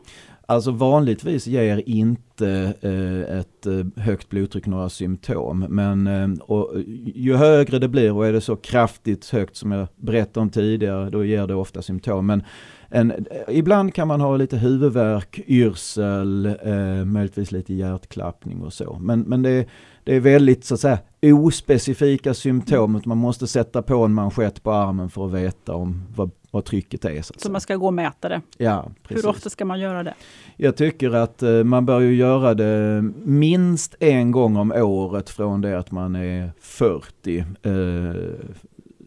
Alltså 0.51 0.71
vanligtvis 0.71 1.47
ger 1.47 1.83
inte 1.87 2.75
eh, 2.81 3.39
ett 3.39 3.67
eh, 3.67 4.03
högt 4.03 4.29
blodtryck 4.29 4.67
några 4.67 4.89
symptom. 4.89 5.67
Men 5.69 6.07
eh, 6.07 6.43
och, 6.43 6.73
ju 7.15 7.35
högre 7.35 7.79
det 7.79 7.89
blir 7.89 8.13
och 8.13 8.27
är 8.27 8.33
det 8.33 8.41
så 8.41 8.57
kraftigt 8.57 9.31
högt 9.31 9.57
som 9.57 9.73
jag 9.73 9.89
berättade 9.97 10.41
om 10.41 10.51
tidigare, 10.51 11.11
då 11.11 11.25
ger 11.25 11.47
det 11.47 11.55
ofta 11.55 11.83
symptom. 11.83 12.27
Men 12.27 12.43
en, 12.89 13.27
ibland 13.49 13.95
kan 13.95 14.09
man 14.09 14.21
ha 14.21 14.37
lite 14.37 14.57
huvudvärk, 14.57 15.41
yrsel, 15.47 16.47
eh, 16.47 17.05
möjligtvis 17.05 17.53
lite 17.53 17.75
hjärtklappning 17.75 18.63
och 18.63 18.73
så. 18.73 18.99
Men, 19.01 19.21
men 19.21 19.43
det, 19.43 19.67
det 20.05 20.17
är 20.17 20.21
väldigt 20.21 20.65
så 20.65 20.75
att 20.75 20.81
säga 20.81 20.99
ospecifika 21.23 22.35
symptom. 22.35 23.03
Man 23.05 23.19
måste 23.19 23.47
sätta 23.47 23.83
på 23.83 24.05
en 24.05 24.15
manschett 24.15 24.63
på 24.63 24.73
armen 24.73 25.11
för 25.11 25.27
att 25.27 25.33
veta 25.33 25.75
om 25.75 26.03
vad 26.17 26.31
vad 26.51 26.65
trycket 26.65 27.05
är. 27.05 27.23
Så, 27.23 27.35
så 27.37 27.51
man 27.51 27.61
ska 27.61 27.77
gå 27.77 27.87
och 27.87 27.95
mäta 27.95 28.29
det? 28.29 28.41
Ja, 28.59 28.91
precis. 29.03 29.25
Hur 29.25 29.31
ofta 29.31 29.51
ska 29.51 29.65
man 29.65 29.81
göra 29.81 30.03
det? 30.03 30.15
Jag 30.57 30.77
tycker 30.77 31.11
att 31.11 31.43
eh, 31.43 31.65
man 31.65 31.87
bör 31.87 32.01
ju 32.01 32.15
göra 32.15 32.55
det 32.55 33.03
minst 33.25 33.95
en 34.01 34.31
gång 34.31 34.57
om 34.57 34.73
året 34.73 35.31
från 35.31 35.61
det 35.61 35.79
att 35.79 35.91
man 35.91 36.17
är 36.17 36.53
40, 36.61 37.39
eh, 37.39 37.45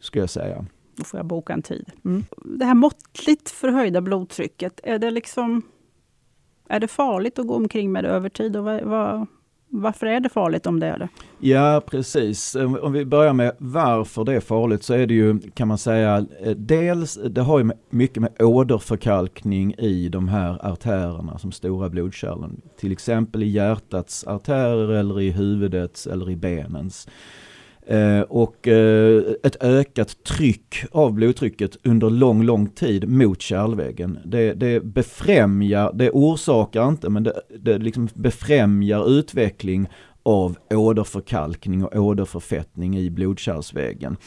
ska 0.02 0.20
jag 0.20 0.30
säga. 0.30 0.66
Då 0.96 1.04
får 1.04 1.20
jag 1.20 1.26
boka 1.26 1.54
en 1.54 1.62
tid. 1.62 1.92
Mm. 2.06 2.24
Det 2.46 2.66
här 2.66 2.74
måttligt 2.74 3.50
förhöjda 3.50 4.02
blodtrycket, 4.02 4.80
är 4.84 5.00
det 5.00 5.12
liksom 5.12 5.62
är 6.68 6.80
det 6.80 6.88
farligt 6.88 7.40
att 7.40 7.48
gå 7.48 7.56
omkring 7.56 7.92
med 7.92 8.04
det 8.04 8.10
över 8.10 8.30
tid? 8.30 8.58
Och 8.58 8.64
vad, 8.64 8.82
vad, 8.82 9.28
varför 9.76 10.06
är 10.06 10.20
det 10.20 10.30
farligt 10.30 10.66
om 10.66 10.80
det 10.80 10.88
är 10.88 10.98
det? 10.98 11.08
Ja 11.40 11.82
precis, 11.86 12.56
om 12.56 12.94
vi 12.94 13.06
börjar 13.06 13.34
med 13.34 13.56
varför 13.58 14.24
det 14.24 14.34
är 14.34 14.40
farligt 14.40 14.84
så 14.84 14.94
är 14.94 15.08
det 15.08 15.14
ju 15.14 15.40
kan 15.40 15.68
man 15.68 15.78
säga 15.78 16.26
eh, 16.44 16.52
dels 16.52 17.20
det 17.30 17.42
har 17.42 17.60
ju 17.60 17.72
mycket 17.90 18.22
med 18.22 18.42
åderförkalkning 18.42 19.74
i 19.74 20.10
de 20.10 20.28
här 20.28 20.72
artärerna 20.72 21.38
som 21.38 21.52
stora 21.52 21.90
blodkärlen. 21.90 22.62
Till 22.78 22.92
exempel 22.92 23.44
i 23.44 23.48
hjärtats 23.48 24.28
artärer 24.28 24.90
eller 24.90 25.22
i 25.22 25.32
huvudets 25.32 26.08
eller 26.08 26.30
i 26.30 26.36
benens. 26.36 27.08
Eh, 27.88 28.22
och 28.22 28.68
eh, 28.68 29.24
ett 29.44 29.64
ökat 29.64 30.24
tryck 30.24 30.86
av 30.92 31.14
blodtrycket 31.14 31.78
under 31.84 32.10
lång, 32.10 32.44
lång 32.44 32.68
tid 32.68 33.10
mot 33.10 33.42
kärlväggen. 33.42 34.20
Det, 34.26 34.54
det 34.54 34.84
befrämjar, 34.84 35.94
det 35.94 36.12
orsakar 36.12 36.88
inte, 36.88 37.10
men 37.10 37.24
det, 37.24 37.42
det 37.60 37.78
liksom 37.78 38.10
befrämjar 38.14 39.10
utveckling 39.10 39.88
av 40.24 40.58
åderförkalkning 40.70 41.86
och 41.86 41.96
åderförfettning 41.96 42.98
i 42.98 43.10
blodkärlsväggen. 43.10 44.18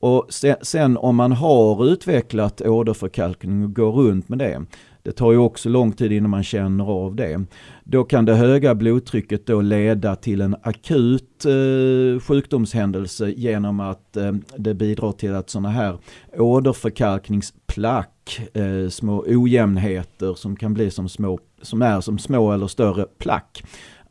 Och 0.00 0.26
sen, 0.28 0.56
sen, 0.62 0.96
om 0.96 1.16
man 1.16 1.32
har 1.32 1.86
utvecklat 1.86 2.60
åderförkalkning 2.60 3.64
och 3.64 3.74
går 3.74 3.92
runt 3.92 4.28
med 4.28 4.38
det, 4.38 4.64
det 5.10 5.14
tar 5.14 5.32
ju 5.32 5.38
också 5.38 5.68
lång 5.68 5.92
tid 5.92 6.12
innan 6.12 6.30
man 6.30 6.42
känner 6.42 6.84
av 6.84 7.14
det. 7.14 7.44
Då 7.84 8.04
kan 8.04 8.24
det 8.24 8.34
höga 8.34 8.74
blodtrycket 8.74 9.46
då 9.46 9.60
leda 9.60 10.16
till 10.16 10.40
en 10.40 10.56
akut 10.62 11.44
eh, 11.44 12.20
sjukdomshändelse 12.20 13.30
genom 13.30 13.80
att 13.80 14.16
eh, 14.16 14.32
det 14.56 14.74
bidrar 14.74 15.12
till 15.12 15.34
att 15.34 15.50
sådana 15.50 15.68
här 15.68 15.98
åderförkalkningsplack, 16.38 18.40
eh, 18.54 18.88
små 18.88 19.24
ojämnheter 19.26 20.34
som 20.34 20.56
kan 20.56 20.74
bli 20.74 20.90
som 20.90 21.08
små, 21.08 21.38
som 21.62 21.82
är 21.82 22.00
som 22.00 22.18
små 22.18 22.52
eller 22.52 22.66
större 22.66 23.06
plack, 23.18 23.62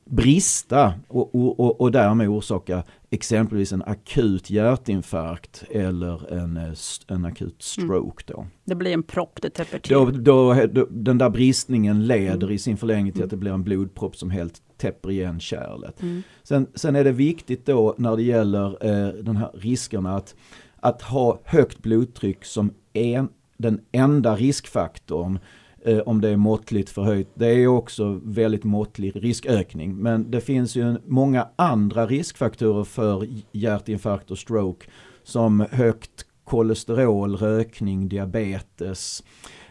brista 0.10 0.94
och, 1.08 1.36
och, 1.60 1.82
och 1.82 1.92
därmed 1.92 2.28
orsaka 2.28 2.84
exempelvis 3.10 3.72
en 3.72 3.84
akut 3.84 4.50
hjärtinfarkt 4.50 5.64
eller 5.70 6.34
en, 6.34 6.58
eh, 6.58 6.74
en 7.08 7.26
akut 7.26 7.42
mm. 7.78 7.88
stroke. 7.88 8.24
Då. 8.28 8.48
Det 8.66 8.76
blir 8.76 8.94
en 8.94 9.04
propp, 9.04 9.40
det 9.42 9.50
täpper 9.50 9.80
till. 9.80 9.94
Då, 9.94 10.06
då, 10.06 10.54
då, 10.54 10.88
den 10.90 11.18
där 11.18 11.30
bristningen 11.30 12.08
leder 12.08 12.48
mm. 12.48 12.52
i 12.52 12.58
sin 12.58 12.78
förlängning 12.78 13.14
till 13.14 13.24
att 13.24 13.30
det 13.30 13.38
blir 13.38 13.52
en 13.52 13.64
blodpropp 13.64 14.16
som 14.16 14.30
helt 14.30 14.62
täpper 14.78 15.12
igen 15.12 15.40
kärlet. 15.40 16.02
Mm. 16.02 16.24
Sen, 16.44 16.68
sen 16.76 16.96
är 16.96 17.04
det 17.04 17.12
viktigt 17.12 17.66
då 17.66 17.96
när 17.98 18.16
det 18.16 18.24
gäller 18.24 18.86
eh, 18.86 19.14
de 19.14 19.36
här 19.36 19.52
riskerna 19.54 20.16
att, 20.16 20.36
att 20.80 21.02
ha 21.02 21.40
högt 21.44 21.80
blodtryck 21.80 22.46
som 22.46 22.74
en, 22.94 23.30
den 23.58 23.82
enda 23.92 24.36
riskfaktorn 24.36 25.40
Eh, 25.86 26.00
om 26.00 26.22
det 26.22 26.30
är 26.30 26.38
måttligt 26.38 26.90
förhöjt. 26.90 27.28
Det 27.34 27.48
är 27.48 27.68
också 27.68 28.20
väldigt 28.24 28.64
måttlig 28.64 29.24
riskökning. 29.24 29.96
Men 29.96 30.32
det 30.32 30.42
finns 30.42 30.76
ju 30.76 30.96
många 31.06 31.48
andra 31.56 32.06
riskfaktorer 32.06 32.84
för 32.84 33.28
hjärtinfarkt 33.52 34.32
och 34.32 34.38
stroke 34.38 34.88
som 35.24 35.66
högt 35.72 36.26
kolesterol, 36.44 37.36
rökning, 37.36 38.10
diabetes. 38.10 39.24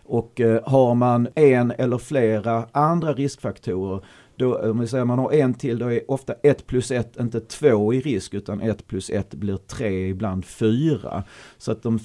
Och 0.05 0.41
eh, 0.41 0.63
har 0.67 0.95
man 0.95 1.29
en 1.35 1.71
eller 1.71 1.99
flera 1.99 2.69
andra 2.73 3.13
riskfaktorer 3.13 4.05
då, 4.39 4.71
om 4.71 4.81
vi 4.81 4.87
säger 4.87 5.05
man 5.05 5.19
har 5.19 5.33
en 5.33 5.55
till, 5.55 5.79
då 5.79 5.93
är 5.93 6.11
ofta 6.11 6.35
1 6.43 6.67
plus 6.67 6.91
1 6.91 7.17
inte 7.21 7.41
2 7.41 7.95
i 7.95 8.01
risk 8.01 8.35
utan 8.35 8.61
1 8.61 8.87
plus 8.87 9.11
1 9.11 9.35
blir 9.35 9.57
3, 9.57 10.09
ibland 10.09 10.45
4. 10.45 11.25
Så 11.59 11.73
att 11.73 11.83
de, 11.83 11.99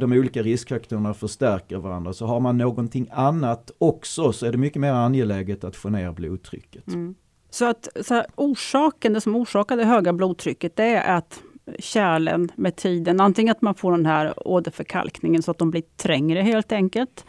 de 0.00 0.12
olika 0.12 0.42
riskfaktorerna 0.42 1.14
förstärker 1.14 1.76
varandra. 1.76 2.12
Så 2.12 2.26
har 2.26 2.40
man 2.40 2.58
någonting 2.58 3.08
annat 3.12 3.70
också 3.78 4.32
så 4.32 4.46
är 4.46 4.52
det 4.52 4.58
mycket 4.58 4.80
mer 4.80 4.92
angeläget 4.92 5.64
att 5.64 5.76
få 5.76 5.88
ner 5.88 6.12
blodtrycket. 6.12 6.88
Mm. 6.88 7.14
Så 7.50 7.64
att 7.64 7.88
så 8.00 8.14
här, 8.14 8.26
orsaken, 8.34 9.12
det 9.12 9.20
som 9.20 9.36
orsakar 9.36 9.76
det 9.76 9.84
höga 9.84 10.12
blodtrycket 10.12 10.76
det 10.76 10.84
är 10.84 11.16
att 11.16 11.42
kärlen 11.78 12.48
med 12.56 12.76
tiden, 12.76 13.20
antingen 13.20 13.52
att 13.52 13.62
man 13.62 13.74
får 13.74 13.92
den 13.92 14.06
här 14.06 14.48
åderförkalkningen 14.48 15.42
så 15.42 15.50
att 15.50 15.58
de 15.58 15.70
blir 15.70 15.82
trängre 15.96 16.40
helt 16.40 16.72
enkelt 16.72 17.24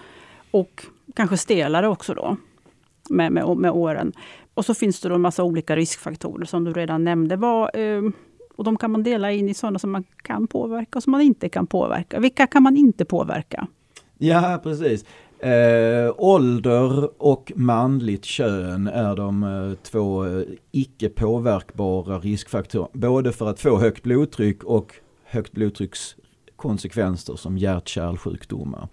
och 0.52 0.86
kanske 1.16 1.38
stelare 1.38 1.88
också 1.88 2.14
då 2.14 2.38
med, 3.10 3.32
med, 3.32 3.58
med 3.58 3.72
åren. 3.72 4.14
Och 4.54 4.66
så 4.66 4.74
finns 4.74 5.00
det 5.00 5.10
då 5.10 5.16
en 5.16 5.22
massa 5.22 5.44
olika 5.44 5.76
riskfaktorer 5.76 6.46
som 6.46 6.64
du 6.64 6.74
redan 6.74 7.04
nämnde. 7.04 7.36
Vad, 7.36 7.76
eh, 7.76 8.02
och 8.56 8.64
de 8.64 8.78
kan 8.78 8.92
man 8.92 9.04
dela 9.04 9.32
in 9.32 9.50
i 9.50 9.54
sådana 9.54 9.80
som 9.80 9.92
man 9.92 10.04
kan 10.24 10.48
påverka 10.48 11.00
och 11.00 11.04
som 11.04 11.12
man 11.12 11.22
inte 11.22 11.50
kan 11.50 11.68
påverka. 11.68 12.20
Vilka 12.20 12.48
kan 12.48 12.64
man 12.64 12.78
inte 12.78 13.06
påverka? 13.06 13.68
Ja, 14.18 14.60
precis. 14.64 15.06
Eh, 15.40 16.14
ålder 16.18 17.10
och 17.24 17.52
manligt 17.56 18.26
kön 18.26 18.88
är 18.88 19.16
de 19.16 19.44
eh, 19.44 19.78
två 19.84 20.26
eh, 20.26 20.44
icke 20.72 21.10
påverkbara 21.10 22.20
riskfaktorer. 22.20 22.88
Både 22.94 23.32
för 23.32 23.50
att 23.50 23.60
få 23.60 23.80
högt 23.80 24.04
blodtryck 24.04 24.64
och 24.64 24.94
högt 25.24 25.52
blodtryckskonsekvenser 25.52 27.36
som 27.36 27.58
hjärt-kärlsjukdomar. 27.58 28.88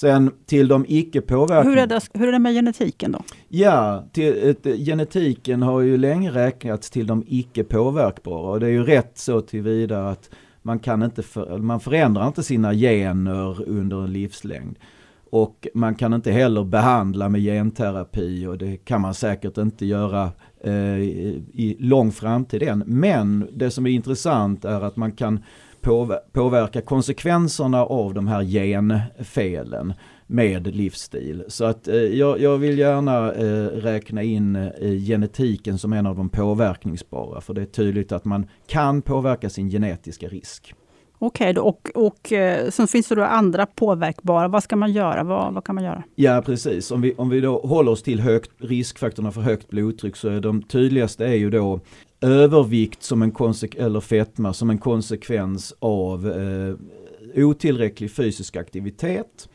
Sen 0.00 0.30
till 0.46 0.68
de 0.68 0.84
icke 0.88 1.20
påverkade. 1.20 1.68
Hur 1.70 1.78
är 1.78 1.86
det, 1.86 2.00
hur 2.14 2.28
är 2.28 2.32
det 2.32 2.38
med 2.38 2.52
genetiken 2.52 3.12
då? 3.12 3.22
Ja, 3.48 4.08
till, 4.12 4.54
genetiken 4.86 5.62
har 5.62 5.80
ju 5.80 5.98
länge 5.98 6.30
räknats 6.30 6.90
till 6.90 7.06
de 7.06 7.24
icke 7.26 7.64
påverkbara 7.64 8.50
och 8.50 8.60
det 8.60 8.66
är 8.66 8.70
ju 8.70 8.84
rätt 8.84 9.18
så 9.18 9.40
tillvida 9.40 10.08
att 10.08 10.30
man 10.62 10.78
kan 10.78 11.02
inte, 11.02 11.22
för, 11.22 11.58
man 11.58 11.80
förändrar 11.80 12.26
inte 12.26 12.42
sina 12.42 12.74
gener 12.74 13.68
under 13.68 14.04
en 14.04 14.12
livslängd. 14.12 14.78
Och 15.30 15.68
man 15.74 15.94
kan 15.94 16.14
inte 16.14 16.32
heller 16.32 16.64
behandla 16.64 17.28
med 17.28 17.40
genterapi 17.40 18.46
och 18.46 18.58
det 18.58 18.76
kan 18.76 19.00
man 19.00 19.14
säkert 19.14 19.58
inte 19.58 19.86
göra 19.86 20.30
eh, 20.64 20.98
i 21.00 21.76
lång 21.78 22.12
framtid 22.12 22.62
än. 22.62 22.82
Men 22.86 23.48
det 23.52 23.70
som 23.70 23.86
är 23.86 23.90
intressant 23.90 24.64
är 24.64 24.80
att 24.80 24.96
man 24.96 25.12
kan 25.12 25.40
påverka 26.32 26.80
konsekvenserna 26.80 27.84
av 27.84 28.14
de 28.14 28.28
här 28.28 28.42
genfelen 28.44 29.94
med 30.30 30.76
livsstil. 30.76 31.44
Så 31.48 31.64
att 31.64 31.88
eh, 31.88 31.94
jag, 31.96 32.40
jag, 32.40 32.58
vill 32.58 32.78
gärna 32.78 33.32
eh, 33.32 33.66
räkna 33.66 34.22
in 34.22 34.56
eh, 34.56 34.70
genetiken 35.06 35.78
som 35.78 35.92
en 35.92 36.06
av 36.06 36.16
de 36.16 36.28
påverkningsbara. 36.28 37.40
För 37.40 37.54
det 37.54 37.62
är 37.62 37.66
tydligt 37.66 38.12
att 38.12 38.24
man 38.24 38.46
kan 38.66 39.02
påverka 39.02 39.50
sin 39.50 39.70
genetiska 39.70 40.28
risk. 40.28 40.74
Okej, 41.18 41.50
okay, 41.50 41.62
och, 41.62 41.90
och 42.06 42.32
sen 42.72 42.88
finns 42.88 43.08
det 43.08 43.14
då 43.14 43.22
andra 43.22 43.66
påverkbara. 43.66 44.48
Vad 44.48 44.62
ska 44.62 44.76
man 44.76 44.92
göra? 44.92 45.22
Vad, 45.22 45.54
vad 45.54 45.64
kan 45.64 45.74
man 45.74 45.84
göra? 45.84 46.02
Ja 46.14 46.42
precis, 46.46 46.90
om 46.90 47.00
vi, 47.00 47.14
om 47.14 47.28
vi 47.28 47.40
då 47.40 47.60
håller 47.60 47.92
oss 47.92 48.02
till 48.02 48.20
högt, 48.20 48.50
riskfaktorerna 48.58 49.32
för 49.32 49.40
högt 49.40 49.68
blodtryck 49.68 50.16
så 50.16 50.28
är 50.28 50.40
de 50.40 50.62
tydligaste 50.62 51.26
är 51.26 51.34
ju 51.34 51.50
då 51.50 51.80
övervikt 52.20 53.02
som 53.02 53.22
en 53.22 53.32
eller 53.76 54.00
fetma 54.00 54.52
som 54.52 54.70
en 54.70 54.78
konsekvens 54.78 55.74
av 55.78 56.30
eh, 56.30 56.74
otillräcklig 57.44 58.12
fysisk 58.12 58.56
aktivitet 58.56 59.48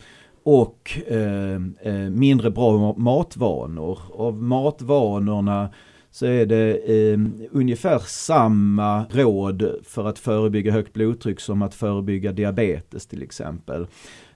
och 0.43 0.99
eh, 1.07 1.61
eh, 1.81 2.09
mindre 2.09 2.51
bra 2.51 2.93
matvanor. 2.97 3.99
Av 4.13 4.43
matvanorna 4.43 5.69
så 6.11 6.25
är 6.25 6.45
det 6.45 6.75
eh, 6.75 7.19
ungefär 7.51 7.99
samma 7.99 9.05
råd 9.09 9.75
för 9.83 10.05
att 10.05 10.19
förebygga 10.19 10.71
högt 10.71 10.93
blodtryck 10.93 11.39
som 11.39 11.61
att 11.61 11.75
förebygga 11.75 12.31
diabetes 12.31 13.07
till 13.07 13.23
exempel. 13.23 13.87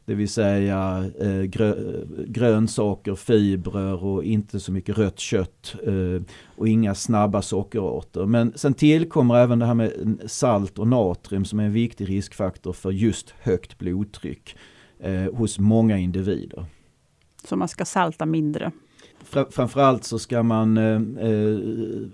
Det 0.09 0.15
vill 0.15 0.29
säga 0.29 1.11
eh, 1.19 1.41
grö, 1.41 1.75
grönsaker, 2.27 3.15
fibrer 3.15 4.03
och 4.03 4.23
inte 4.23 4.59
så 4.59 4.71
mycket 4.71 4.97
rött 4.97 5.19
kött 5.19 5.75
eh, 5.83 6.23
och 6.55 6.67
inga 6.67 6.95
snabba 6.95 7.41
sockerarter. 7.41 8.25
Men 8.25 8.53
sen 8.55 8.73
tillkommer 8.73 9.35
även 9.35 9.59
det 9.59 9.65
här 9.65 9.73
med 9.73 10.19
salt 10.25 10.79
och 10.79 10.87
natrium 10.87 11.45
som 11.45 11.59
är 11.59 11.63
en 11.63 11.73
viktig 11.73 12.09
riskfaktor 12.09 12.73
för 12.73 12.91
just 12.91 13.29
högt 13.29 13.77
blodtryck 13.77 14.55
eh, 14.99 15.33
hos 15.33 15.59
många 15.59 15.97
individer. 15.97 16.65
Så 17.43 17.55
man 17.55 17.67
ska 17.67 17.85
salta 17.85 18.25
mindre? 18.25 18.71
Framförallt 19.49 20.03
så 20.03 20.19
ska 20.19 20.43
man 20.43 20.77
eh, 20.77 21.01
eh, 21.29 21.59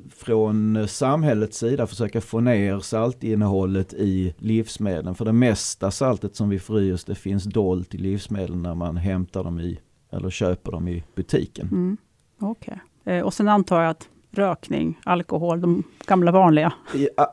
från 0.09 0.87
samhällets 0.87 1.57
sida 1.57 1.87
försöka 1.87 2.21
få 2.21 2.39
ner 2.39 2.79
saltinnehållet 2.79 3.93
i 3.93 4.33
livsmedlen. 4.37 5.15
För 5.15 5.25
det 5.25 5.33
mesta 5.33 5.91
saltet 5.91 6.35
som 6.35 6.49
vi 6.49 6.59
får 6.59 6.81
i 6.81 6.91
oss 6.91 7.03
det 7.03 7.15
finns 7.15 7.43
dolt 7.43 7.95
i 7.95 7.97
livsmedlen 7.97 8.61
när 8.61 8.75
man 8.75 8.97
hämtar 8.97 9.43
dem 9.43 9.59
i 9.59 9.79
eller 10.11 10.29
köper 10.29 10.71
dem 10.71 10.87
i 10.87 11.03
butiken. 11.15 11.67
Mm. 11.71 11.97
Okej, 12.39 12.79
okay. 13.01 13.15
eh, 13.15 13.25
och 13.25 13.33
sen 13.33 13.47
antar 13.47 13.81
jag 13.81 13.89
att 13.89 14.09
rökning, 14.35 14.99
alkohol, 15.03 15.61
de 15.61 15.83
gamla 16.07 16.31
vanliga? 16.31 16.73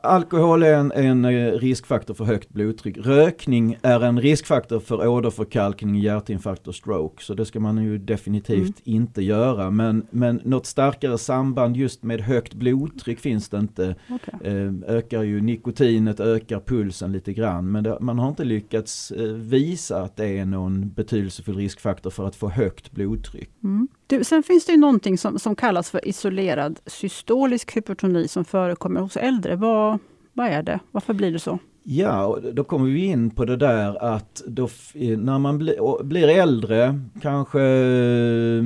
Alkohol 0.02 0.62
är 0.62 0.74
en, 0.74 0.92
en, 0.92 1.24
eh, 1.24 1.52
riskfaktor 1.52 2.14
för 2.14 2.24
högt 2.24 2.48
blodtryck. 2.48 2.98
Rökning 2.98 3.78
är 3.82 4.00
en 4.00 4.20
riskfaktor 4.20 4.80
för 4.80 5.08
åderförkalkning, 5.08 5.96
hjärtinfarkt 5.96 6.68
och 6.68 6.74
stroke. 6.74 7.24
Så 7.24 7.34
det 7.34 7.44
ska 7.44 7.60
man 7.60 7.84
ju 7.84 7.98
definitivt 7.98 8.86
mm. 8.86 8.96
inte 8.96 9.22
göra. 9.22 9.70
Men, 9.70 10.06
men 10.10 10.40
något 10.44 10.66
starkare 10.66 11.18
samband 11.18 11.76
just 11.76 12.02
med 12.02 12.20
högt 12.20 12.54
blodtryck 12.54 13.20
finns 13.20 13.48
det 13.48 13.58
inte. 13.58 13.94
Okay. 14.08 14.52
Eh, 14.52 14.72
ökar 14.86 15.22
ju 15.22 15.40
nikotinet, 15.40 16.20
ökar 16.20 16.60
pulsen 16.60 17.12
lite 17.12 17.32
grann. 17.32 17.72
Men 17.72 17.84
det, 17.84 17.98
man 18.00 18.18
har 18.18 18.28
inte 18.28 18.44
lyckats 18.44 19.10
eh, 19.10 19.32
visa 19.32 20.02
att 20.02 20.16
det 20.16 20.38
är 20.38 20.44
någon 20.44 20.90
betydelsefull 20.90 21.56
riskfaktor 21.56 22.10
för 22.10 22.26
att 22.26 22.36
få 22.36 22.48
högt 22.48 22.92
blodtryck. 22.92 23.50
Mm. 23.64 23.88
Du, 24.12 24.24
sen 24.24 24.42
finns 24.42 24.64
det 24.64 24.72
ju 24.72 24.78
någonting 24.78 25.18
som, 25.18 25.38
som 25.38 25.56
kallas 25.56 25.90
för 25.90 26.08
isolerad 26.08 26.80
systolisk 26.86 27.76
hypertoni 27.76 28.28
som 28.28 28.44
förekommer 28.44 29.00
hos 29.00 29.16
äldre. 29.16 29.56
Vad, 29.56 29.98
vad 30.32 30.46
är 30.46 30.62
det? 30.62 30.78
Varför 30.90 31.14
blir 31.14 31.32
det 31.32 31.38
så? 31.38 31.58
Ja, 31.82 32.38
då 32.52 32.64
kommer 32.64 32.90
vi 32.90 33.04
in 33.04 33.30
på 33.30 33.44
det 33.44 33.56
där 33.56 34.14
att 34.14 34.42
då, 34.46 34.68
när 34.94 35.38
man 35.38 35.58
bli, 35.58 35.76
blir 36.02 36.28
äldre, 36.28 37.00
kanske 37.22 37.60
eh, 37.60 38.64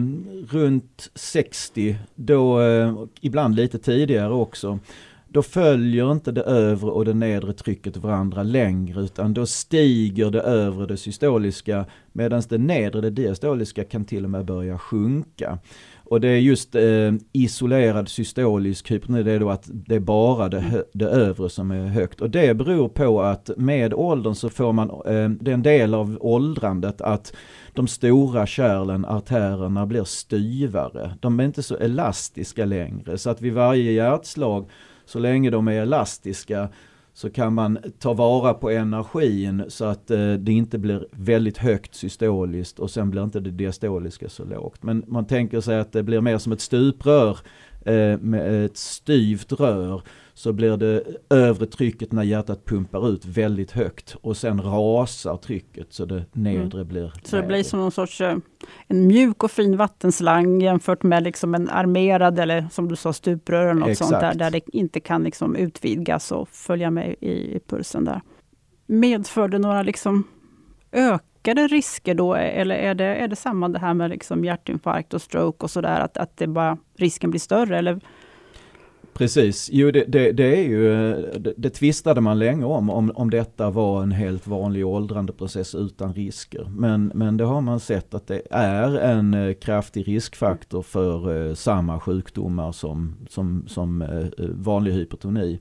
runt 0.49 1.11
60, 1.15 1.97
då 2.15 2.61
eh, 2.61 3.05
ibland 3.21 3.55
lite 3.55 3.79
tidigare 3.79 4.33
också, 4.33 4.79
då 5.37 5.43
följer 5.43 6.12
inte 6.12 6.33
det 6.33 6.43
övre 6.43 6.90
och 6.90 7.04
det 7.04 7.15
nedre 7.15 7.52
trycket 7.52 7.97
varandra 7.97 8.43
längre 8.43 9.00
utan 9.00 9.34
då 9.34 9.47
stiger 9.47 10.30
det 10.30 10.41
övre, 10.41 10.87
det 10.87 10.97
systoliska, 10.97 11.84
medan 12.13 12.43
det 12.49 12.58
nedre, 12.58 13.00
det 13.00 13.11
diastoliska 13.11 13.84
kan 13.84 14.04
till 14.04 14.25
och 14.25 14.30
med 14.30 14.45
börja 14.45 14.78
sjunka. 14.78 15.58
Och 16.04 16.21
det 16.21 16.28
är 16.28 16.39
just 16.39 16.75
eh, 16.75 17.15
isolerad 17.32 18.08
systolisk 18.08 18.91
hypotoni, 18.91 19.23
det 19.23 19.32
är 19.32 19.41
då 19.41 19.50
att 19.50 19.71
det 19.73 19.95
är 19.95 20.00
bara 20.00 20.49
det, 20.49 20.84
det 20.93 21.06
övre 21.06 21.50
som 21.50 21.71
är 21.71 21.87
högt. 21.87 22.21
Och 22.21 22.30
det 22.30 22.54
beror 22.54 22.89
på 22.89 23.23
att 23.23 23.50
med 23.56 23.95
åldern 23.95 24.34
så 24.34 24.49
får 24.49 24.73
man, 24.73 24.91
eh, 24.91 25.28
det 25.28 25.50
är 25.50 25.54
en 25.54 25.63
del 25.63 25.95
av 25.95 26.19
åldrandet 26.21 27.00
att 27.00 27.32
de 27.73 27.87
stora 27.89 28.47
kärlen, 28.47 29.04
artärerna 29.04 29.87
blir 29.87 30.04
styvare. 30.04 31.15
De 31.21 31.41
är 31.41 31.45
inte 31.45 31.63
så 31.63 31.76
elastiska 31.76 32.65
längre 32.65 33.19
så 33.19 33.30
att 33.30 33.41
vid 33.41 33.52
varje 33.52 33.93
hjärtslag 33.93 34.71
så 35.06 35.19
länge 35.19 35.50
de 35.50 35.69
är 35.69 35.73
elastiska 35.73 36.69
så 37.16 37.30
kan 37.30 37.54
man 37.54 37.78
ta 37.99 38.12
vara 38.12 38.54
på 38.54 38.71
energin 38.71 39.64
så 39.69 39.84
att 39.84 40.10
eh, 40.10 40.32
det 40.32 40.52
inte 40.52 40.78
blir 40.78 41.06
väldigt 41.10 41.58
högt 41.58 41.95
systoliskt 41.95 42.78
och 42.78 42.90
sen 42.90 43.10
blir 43.10 43.25
inte 43.25 43.40
det 43.40 43.50
diastoliska 43.50 44.28
så 44.28 44.45
lågt. 44.45 44.82
Men 44.82 45.04
man 45.06 45.26
tänker 45.26 45.60
sig 45.60 45.78
att 45.78 45.92
det 45.92 46.02
blir 46.02 46.21
mer 46.21 46.38
som 46.38 46.52
ett 46.52 46.60
stuprör 46.60 47.38
eh, 47.84 48.19
med 48.19 48.64
ett 48.64 48.76
styvt 48.76 49.52
rör 49.52 50.02
så 50.37 50.53
blir 50.53 50.77
det 50.77 51.03
övre 51.31 51.67
trycket 51.67 52.13
när 52.13 52.23
hjärtat 52.23 52.65
pumpar 52.65 53.09
ut 53.09 53.25
väldigt 53.25 53.71
högt 53.71 54.17
och 54.21 54.37
sen 54.37 54.63
rasar 54.63 55.37
trycket 55.37 55.93
så 55.93 56.05
det 56.05 56.25
nedre 56.33 56.81
mm. 56.81 56.89
blir 56.89 57.13
Så 57.25 57.37
det 57.37 57.43
blir 57.43 57.63
som 57.63 57.81
någon 57.81 57.93
sorts 57.93 58.21
eh, 58.21 58.37
en 58.87 59.07
mjuk 59.07 59.45
och 59.45 59.51
fin 59.51 59.77
vattenslang 59.77 60.61
jämfört 60.61 61.03
med 61.03 61.23
liksom 61.23 61.55
en 61.55 61.69
armerad 61.69 62.39
eller 62.39 62.67
som 62.71 62.89
du 62.89 62.97
sa 62.97 63.13
stuprör 63.13 63.67
eller 63.67 63.81
något 63.81 63.89
Exakt. 63.89 64.11
sånt 64.11 64.21
där, 64.21 64.35
där 64.35 64.51
det 64.51 64.61
inte 64.77 65.01
kan 65.01 65.25
liksom 65.25 65.57
utvidgas 65.57 66.33
och 66.33 66.49
följa 66.49 66.91
med 66.91 67.15
i, 67.21 67.31
i 67.31 67.61
pulsen 67.69 68.05
där. 68.05 68.21
Medför 68.87 69.49
det 69.49 69.59
några 69.59 69.83
liksom 69.83 70.25
ökade 70.93 71.67
risker 71.67 72.15
då 72.15 72.35
eller 72.35 72.75
är 72.75 72.95
det, 72.95 73.05
är 73.05 73.29
det 73.29 73.37
samma 73.37 73.69
det 73.69 73.79
här 73.79 73.95
med 73.95 74.11
liksom 74.11 74.45
hjärtinfarkt 74.45 75.15
och 75.15 75.23
stroke 75.23 75.65
och 75.65 75.71
sådär 75.71 76.01
att, 76.01 76.17
att 76.17 76.37
det 76.37 76.47
bara 76.47 76.79
risken 76.97 77.31
blir 77.31 77.41
större 77.41 77.79
eller 77.79 78.01
Precis, 79.17 79.71
jo 79.73 79.91
det, 79.91 80.05
det, 80.09 80.33
det 80.33 80.57
är 80.57 80.63
ju, 80.63 80.91
det, 81.39 81.55
det, 81.57 81.71
tvistade 81.71 82.21
man 82.21 82.39
länge 82.39 82.65
om, 82.65 82.91
om, 82.91 83.13
om 83.15 83.31
detta 83.31 83.71
var 83.71 84.02
en 84.02 84.13
helt 84.13 84.47
vanlig 84.47 84.87
åldrandeprocess 84.87 85.75
utan 85.75 86.15
risker. 86.15 86.71
Men, 86.71 87.13
men 87.15 87.37
det 87.37 87.45
har 87.45 87.61
man 87.61 87.81
sett 87.81 88.15
att 88.15 88.26
det 88.26 88.43
är 88.50 88.99
en 88.99 89.35
eh, 89.35 89.55
kraftig 89.55 90.09
riskfaktor 90.09 90.83
för 90.83 91.49
eh, 91.49 91.55
samma 91.55 92.00
sjukdomar 92.00 92.73
som, 92.73 93.17
som, 93.29 93.65
som 93.67 94.02
eh, 94.02 94.26
vanlig 94.39 94.93
hypertoni. 94.93 95.61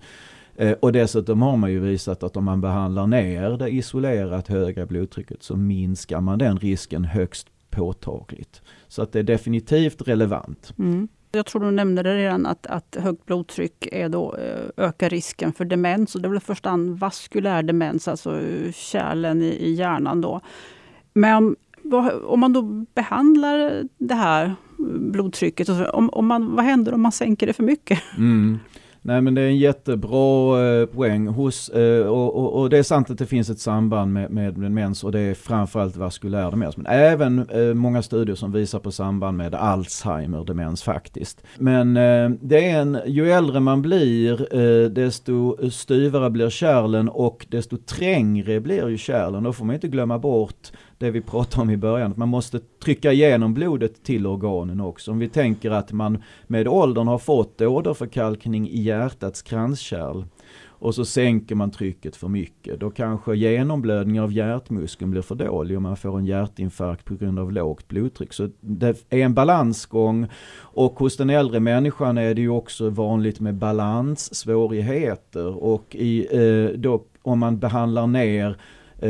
Eh, 0.55 0.71
och 0.71 0.91
dessutom 0.91 1.41
har 1.41 1.57
man 1.57 1.71
ju 1.71 1.79
visat 1.79 2.23
att 2.23 2.37
om 2.37 2.45
man 2.45 2.61
behandlar 2.61 3.07
ner 3.07 3.57
det 3.57 3.69
isolerat 3.69 4.47
höga 4.47 4.85
blodtrycket 4.85 5.43
så 5.43 5.55
minskar 5.55 6.21
man 6.21 6.39
den 6.39 6.57
risken 6.57 7.05
högst 7.05 7.47
påtagligt. 7.69 8.61
Så 8.87 9.01
att 9.01 9.11
det 9.11 9.19
är 9.19 9.23
definitivt 9.23 10.07
relevant. 10.07 10.73
Mm. 10.77 11.07
Jag 11.35 11.45
tror 11.45 11.61
du 11.61 11.71
nämnde 11.71 12.03
det 12.03 12.15
redan 12.15 12.45
att, 12.45 12.65
att 12.67 12.97
högt 12.99 13.25
blodtryck 13.25 13.87
är 13.91 14.09
då, 14.09 14.35
eh, 14.35 14.85
ökar 14.85 15.09
risken 15.09 15.53
för 15.53 15.65
demens. 15.65 16.15
Och 16.15 16.21
det 16.21 16.27
är 16.27 16.29
väl 16.29 16.37
i 16.37 16.41
första 16.41 16.69
hand 16.69 16.99
vaskulär 16.99 17.63
demens, 17.63 18.07
alltså 18.07 18.41
eh, 18.41 18.71
kärlen 18.71 19.41
i, 19.41 19.45
i 19.45 19.73
hjärnan. 19.73 20.21
Då. 20.21 20.41
Men 21.13 21.55
vad, 21.81 22.23
om 22.23 22.39
man 22.39 22.53
då 22.53 22.61
behandlar 22.95 23.83
det 23.97 24.15
här 24.15 24.55
blodtrycket, 24.99 25.69
om, 25.69 26.09
om 26.09 26.27
man, 26.27 26.55
vad 26.55 26.65
händer 26.65 26.93
om 26.93 27.01
man 27.01 27.11
sänker 27.11 27.47
det 27.47 27.53
för 27.53 27.63
mycket? 27.63 27.99
Mm. 28.17 28.59
Nej 29.07 29.21
men 29.21 29.35
det 29.35 29.41
är 29.41 29.47
en 29.47 29.57
jättebra 29.57 30.65
eh, 30.65 30.85
poäng 30.85 31.27
hos, 31.27 31.69
eh, 31.69 32.07
och, 32.07 32.35
och, 32.35 32.61
och, 32.61 32.69
det 32.69 32.77
är 32.77 32.83
sant 32.83 33.09
att 33.09 33.17
det 33.17 33.25
finns 33.25 33.49
ett 33.49 33.59
samband 33.59 34.13
med, 34.13 34.31
med 34.31 34.53
demens 34.53 35.03
och 35.03 35.11
det 35.11 35.19
är 35.19 35.33
framförallt 35.33 35.97
vaskulär 35.97 36.51
demens. 36.51 36.77
Men 36.77 36.85
även 36.85 37.49
eh, 37.49 37.73
många 37.73 38.01
studier 38.01 38.35
som 38.35 38.51
visar 38.51 38.79
på 38.79 38.91
samband 38.91 39.37
med 39.37 39.55
Alzheimer 39.55 40.43
demens 40.43 40.83
faktiskt. 40.83 41.43
Men 41.57 41.97
eh, 41.97 42.29
det 42.41 42.69
är 42.69 42.81
en, 42.81 42.97
ju 43.05 43.31
äldre 43.31 43.59
man 43.59 43.81
blir 43.81 44.55
eh, 44.55 44.89
desto 44.89 45.57
styvare 45.71 46.29
blir 46.29 46.49
kärlen 46.49 47.09
och 47.09 47.45
desto 47.49 47.77
trängre 47.77 48.59
blir 48.59 48.89
ju 48.89 48.97
kärlen. 48.97 49.43
Då 49.43 49.53
får 49.53 49.65
man 49.65 49.75
inte 49.75 49.87
glömma 49.87 50.19
bort 50.19 50.71
det 51.05 51.11
vi 51.11 51.21
pratade 51.21 51.61
om 51.61 51.69
i 51.69 51.77
början, 51.77 52.11
att 52.11 52.17
man 52.17 52.29
måste 52.29 52.59
trycka 52.83 53.11
igenom 53.11 53.53
blodet 53.53 54.03
till 54.03 54.27
organen 54.27 54.81
också. 54.81 55.11
Om 55.11 55.19
vi 55.19 55.29
tänker 55.29 55.71
att 55.71 55.91
man 55.91 56.23
med 56.47 56.67
åldern 56.67 57.07
har 57.07 57.17
fått 57.17 57.61
åderförkalkning 57.61 58.69
i 58.69 58.81
hjärtats 58.81 59.41
kranskärl 59.41 60.23
och 60.67 60.95
så 60.95 61.05
sänker 61.05 61.55
man 61.55 61.71
trycket 61.71 62.15
för 62.15 62.27
mycket. 62.27 62.79
Då 62.79 62.89
kanske 62.89 63.35
genomblödningen 63.35 64.23
av 64.23 64.33
hjärtmuskeln 64.33 65.11
blir 65.11 65.21
för 65.21 65.35
dålig 65.35 65.77
och 65.77 65.83
man 65.83 65.97
får 65.97 66.17
en 66.17 66.25
hjärtinfarkt 66.25 67.05
på 67.05 67.15
grund 67.15 67.39
av 67.39 67.51
lågt 67.51 67.87
blodtryck. 67.87 68.33
Så 68.33 68.49
det 68.59 69.05
är 69.09 69.17
en 69.17 69.33
balansgång 69.33 70.27
och 70.57 70.99
hos 70.99 71.17
den 71.17 71.29
äldre 71.29 71.59
människan 71.59 72.17
är 72.17 72.33
det 72.33 72.41
ju 72.41 72.49
också 72.49 72.89
vanligt 72.89 73.39
med 73.39 73.55
balanssvårigheter 73.55 75.63
och 75.63 75.95
i, 75.95 76.27
eh, 76.31 76.69
då, 76.79 77.03
om 77.21 77.39
man 77.39 77.59
behandlar 77.59 78.07
ner 78.07 78.57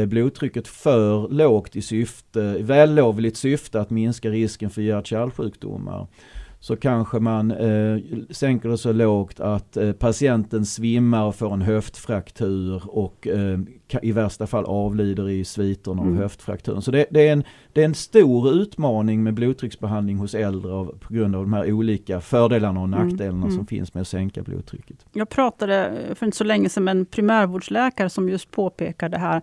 blodtrycket 0.07 0.67
för 0.67 1.29
lågt 1.29 1.75
i 1.75 1.81
syfte, 1.81 2.57
vällovligt 2.59 3.37
syfte 3.37 3.81
att 3.81 3.89
minska 3.89 4.29
risken 4.29 4.69
för 4.69 4.81
hjärt-kärlsjukdomar 4.81 6.07
så 6.65 6.75
kanske 6.75 7.19
man 7.19 7.51
eh, 7.51 7.97
sänker 8.29 8.69
det 8.69 8.77
så 8.77 8.91
lågt 8.91 9.39
att 9.39 9.77
eh, 9.77 9.91
patienten 9.91 10.65
svimmar 10.65 11.25
och 11.25 11.35
får 11.35 11.53
en 11.53 11.61
höftfraktur 11.61 12.83
och 12.89 13.27
eh, 13.27 13.59
i 14.01 14.11
värsta 14.11 14.47
fall 14.47 14.65
avlider 14.65 15.29
i 15.29 15.45
sviterna 15.45 16.01
av 16.01 16.07
mm. 16.07 16.19
höftfrakturen. 16.19 16.81
Så 16.81 16.91
det, 16.91 17.05
det, 17.09 17.27
är 17.27 17.33
en, 17.33 17.43
det 17.73 17.81
är 17.81 17.85
en 17.85 17.95
stor 17.95 18.53
utmaning 18.53 19.23
med 19.23 19.33
blodtrycksbehandling 19.33 20.17
hos 20.17 20.35
äldre 20.35 20.73
av, 20.73 20.85
på 20.85 21.13
grund 21.13 21.35
av 21.35 21.41
de 21.41 21.53
här 21.53 21.71
olika 21.71 22.21
fördelarna 22.21 22.79
och 22.79 22.87
mm. 22.87 22.99
nackdelarna 22.99 23.45
mm. 23.45 23.55
som 23.55 23.67
finns 23.67 23.93
med 23.93 24.01
att 24.01 24.07
sänka 24.07 24.41
blodtrycket. 24.41 25.05
Jag 25.13 25.29
pratade 25.29 25.91
för 26.15 26.25
inte 26.25 26.37
så 26.37 26.43
länge 26.43 26.69
sedan 26.69 26.83
med 26.83 26.97
en 26.97 27.05
primärvårdsläkare 27.05 28.09
som 28.09 28.29
just 28.29 28.51
påpekade 28.51 29.17
här 29.17 29.41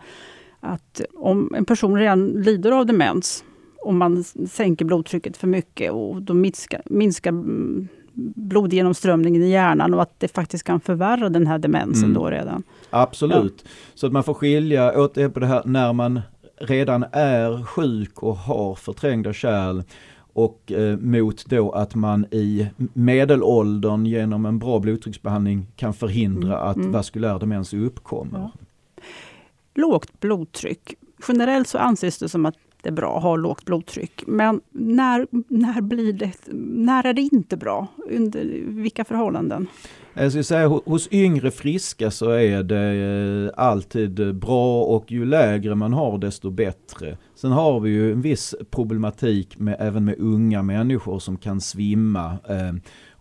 att 0.62 1.01
om 1.14 1.55
en 1.55 1.64
person 1.64 1.98
redan 1.98 2.27
lider 2.27 2.72
av 2.72 2.87
demens 2.87 3.44
om 3.83 3.98
man 3.98 4.25
sänker 4.48 4.85
blodtrycket 4.85 5.37
för 5.37 5.46
mycket 5.46 5.92
och 5.92 6.22
då 6.22 6.35
minskar, 6.35 6.83
minskar 6.85 7.33
blodgenomströmningen 8.35 9.42
i 9.42 9.51
hjärnan 9.51 9.94
och 9.94 10.03
att 10.03 10.20
det 10.20 10.29
faktiskt 10.29 10.64
kan 10.64 10.81
förvärra 10.81 11.29
den 11.29 11.46
här 11.46 11.59
demensen 11.59 12.05
mm. 12.05 12.14
då 12.14 12.31
redan. 12.31 12.62
Absolut. 12.90 13.62
Ja. 13.64 13.70
Så 13.94 14.07
att 14.07 14.12
man 14.12 14.25
får 14.25 14.35
skilja 14.35 14.92
återigen 14.96 15.33
på 15.33 15.40
det 15.40 15.46
här 15.46 15.62
när 15.64 15.92
man 15.92 16.20
redan 16.57 17.05
är 17.12 17.64
sjuk 17.64 18.22
och 18.22 18.37
har 18.37 18.75
förträngda 18.75 19.33
kärl 19.33 19.83
och 20.33 20.72
eh, 20.72 20.98
mot 20.98 21.46
då 21.46 21.70
att 21.70 21.94
man 21.94 22.27
i 22.31 22.66
medelåldern 22.92 24.07
genom 24.07 24.46
en 24.46 24.59
bra 24.59 24.79
blodtrycksbehandling 24.79 25.66
kan 25.77 25.94
förhindra 25.94 26.57
mm. 26.59 26.68
att 26.68 26.77
mm. 26.77 26.92
vaskulär 26.92 27.38
demens 27.38 27.75
uppkommer. 27.75 28.38
Ja. 28.38 28.51
Lågt 29.75 30.21
blodtryck. 30.21 30.95
Generellt 31.29 31.69
så 31.69 31.79
anses 31.79 32.19
det 32.19 32.29
som 32.29 32.47
att 32.47 32.55
det 32.83 32.89
är 32.89 32.93
bra 32.93 33.17
att 33.17 33.23
ha 33.23 33.37
lågt 33.37 33.65
blodtryck. 33.65 34.25
Men 34.27 34.61
när, 34.71 35.27
när, 35.49 35.81
blir 35.81 36.13
det, 36.13 36.33
när 36.75 37.07
är 37.07 37.13
det 37.13 37.23
inte 37.23 37.57
bra? 37.57 37.87
Under 38.11 38.45
vilka 38.67 39.05
förhållanden? 39.05 39.67
Jag 40.15 40.33
skulle 40.33 40.45
säga 40.45 40.69
hos 40.69 41.09
yngre 41.13 41.51
friska 41.51 42.11
så 42.11 42.31
är 42.31 42.63
det 42.63 42.93
eh, 43.57 43.65
alltid 43.67 44.35
bra 44.35 44.83
och 44.83 45.13
ju 45.13 45.25
lägre 45.25 45.75
man 45.75 45.93
har 45.93 46.19
desto 46.19 46.51
bättre. 46.51 47.19
Sen 47.35 47.53
har 47.53 47.81
vi 47.81 47.91
ju 47.91 48.13
en 48.13 48.23
viss 48.23 48.55
problematik 48.71 49.59
med, 49.59 49.77
även 49.79 50.05
med 50.05 50.19
unga 50.19 50.63
människor 50.63 51.19
som 51.19 51.37
kan 51.37 51.61
svimma. 51.61 52.39
Eh, 52.49 52.73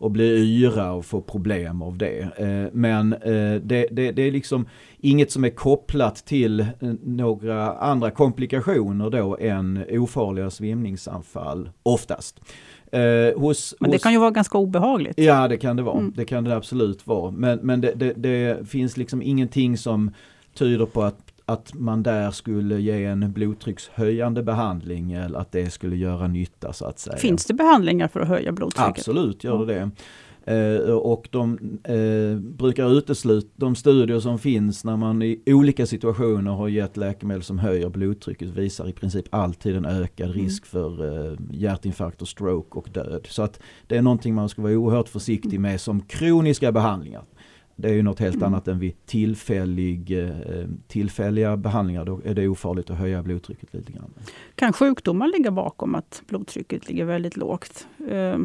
och 0.02 0.12
bli 0.12 0.64
yra 0.64 0.92
och 0.92 1.06
få 1.06 1.22
problem 1.22 1.82
av 1.82 1.98
det. 1.98 2.20
Eh, 2.38 2.74
men 2.74 3.14
eh, 3.14 3.62
det, 3.64 3.88
det, 3.92 4.12
det 4.12 4.22
är 4.22 4.32
liksom 4.32 4.68
inget 5.00 5.32
som 5.32 5.44
är 5.44 5.50
kopplat 5.50 6.16
till 6.16 6.60
eh, 6.60 6.68
några 7.04 7.74
andra 7.74 8.12
komplikationer 8.12 9.10
då 9.10 9.38
än 9.40 9.86
ofarliga 9.90 10.50
svimningsanfall, 10.50 11.70
oftast. 11.84 12.42
Eh, 12.92 13.40
hos, 13.40 13.76
men 13.80 13.90
det 13.90 13.96
hos, 13.96 14.04
kan 14.04 14.12
ju 14.12 14.20
vara 14.20 14.32
ganska 14.32 14.58
obehagligt. 14.58 15.20
Ja 15.20 15.48
det 15.48 15.58
kan 15.58 15.76
det 15.76 15.84
vara, 15.84 15.98
mm. 15.98 16.14
det 16.16 16.26
kan 16.26 16.44
det 16.44 16.56
absolut 16.56 17.08
vara. 17.08 17.32
Men, 17.32 17.60
men 17.60 17.82
det, 17.82 17.94
det, 17.96 18.14
det, 18.14 18.70
finns 18.70 18.98
liksom 18.98 19.22
ingenting 19.22 19.78
som 19.78 20.12
tyder 20.54 20.86
på 20.86 21.04
att 21.04 21.31
att 21.46 21.74
man 21.74 22.04
där 22.04 22.32
skulle 22.32 22.82
ge 22.82 23.06
en 23.06 23.32
blodtryckshöjande 23.32 24.44
behandling 24.44 25.12
eller 25.12 25.40
att 25.40 25.52
det 25.52 25.70
skulle 25.70 25.96
göra 25.96 26.28
nytta 26.28 26.74
så 26.74 26.86
att 26.86 27.00
säga. 27.00 27.18
Finns 27.18 27.46
det 27.46 27.54
behandlingar 27.54 28.08
för 28.08 28.20
att 28.20 28.28
höja 28.28 28.52
blodtrycket? 28.52 28.90
Absolut 28.90 29.44
gör 29.44 29.66
det 29.66 29.74
det. 29.74 29.92
Eh, 30.46 30.94
och 30.94 31.28
de 31.32 31.58
eh, 31.84 32.40
brukar 32.40 32.98
utesluta, 32.98 33.48
de 33.56 33.76
studier 33.76 34.20
som 34.20 34.40
finns 34.40 34.84
när 34.84 34.98
man 34.98 35.22
i 35.22 35.42
olika 35.46 35.86
situationer 35.86 36.52
har 36.52 36.68
gett 36.68 36.98
läkemedel 36.98 37.44
som 37.44 37.60
höjer 37.60 37.90
blodtrycket 37.90 38.48
visar 38.48 38.90
i 38.90 38.94
princip 38.94 39.26
alltid 39.30 39.76
en 39.76 39.86
ökad 39.86 40.30
mm. 40.30 40.44
risk 40.44 40.66
för 40.66 41.06
eh, 41.32 41.38
hjärtinfarkt 41.52 42.22
och 42.22 42.28
stroke 42.28 42.80
och 42.80 42.90
död. 42.94 43.28
Så 43.30 43.44
att 43.44 43.60
det 43.88 43.98
är 43.98 44.02
någonting 44.02 44.36
man 44.36 44.50
ska 44.50 44.62
vara 44.62 44.74
oerhört 44.74 45.10
försiktig 45.10 45.60
med 45.60 45.82
som 45.82 46.02
kroniska 46.02 46.72
behandlingar. 46.72 47.24
Det 47.76 47.90
är 47.90 47.94
ju 47.94 48.04
något 48.04 48.20
helt 48.20 48.44
annat 48.44 48.68
än 48.68 48.80
vid 48.80 49.06
tillfällig, 49.06 50.20
eh, 50.26 50.66
tillfälliga 50.88 51.58
behandlingar. 51.58 52.06
Då 52.06 52.22
är 52.26 52.36
det 52.36 52.48
ofarligt 52.48 52.90
att 52.90 52.98
höja 52.98 53.24
blodtrycket 53.24 53.74
lite 53.74 53.92
grann. 53.92 54.14
Kan 54.56 54.74
sjukdomar 54.74 55.28
ligga 55.28 55.52
bakom 55.52 55.96
att 55.96 56.22
blodtrycket 56.28 56.88
ligger 56.90 57.06
väldigt 57.06 57.38
lågt? 57.38 57.88
Eh, 58.10 58.38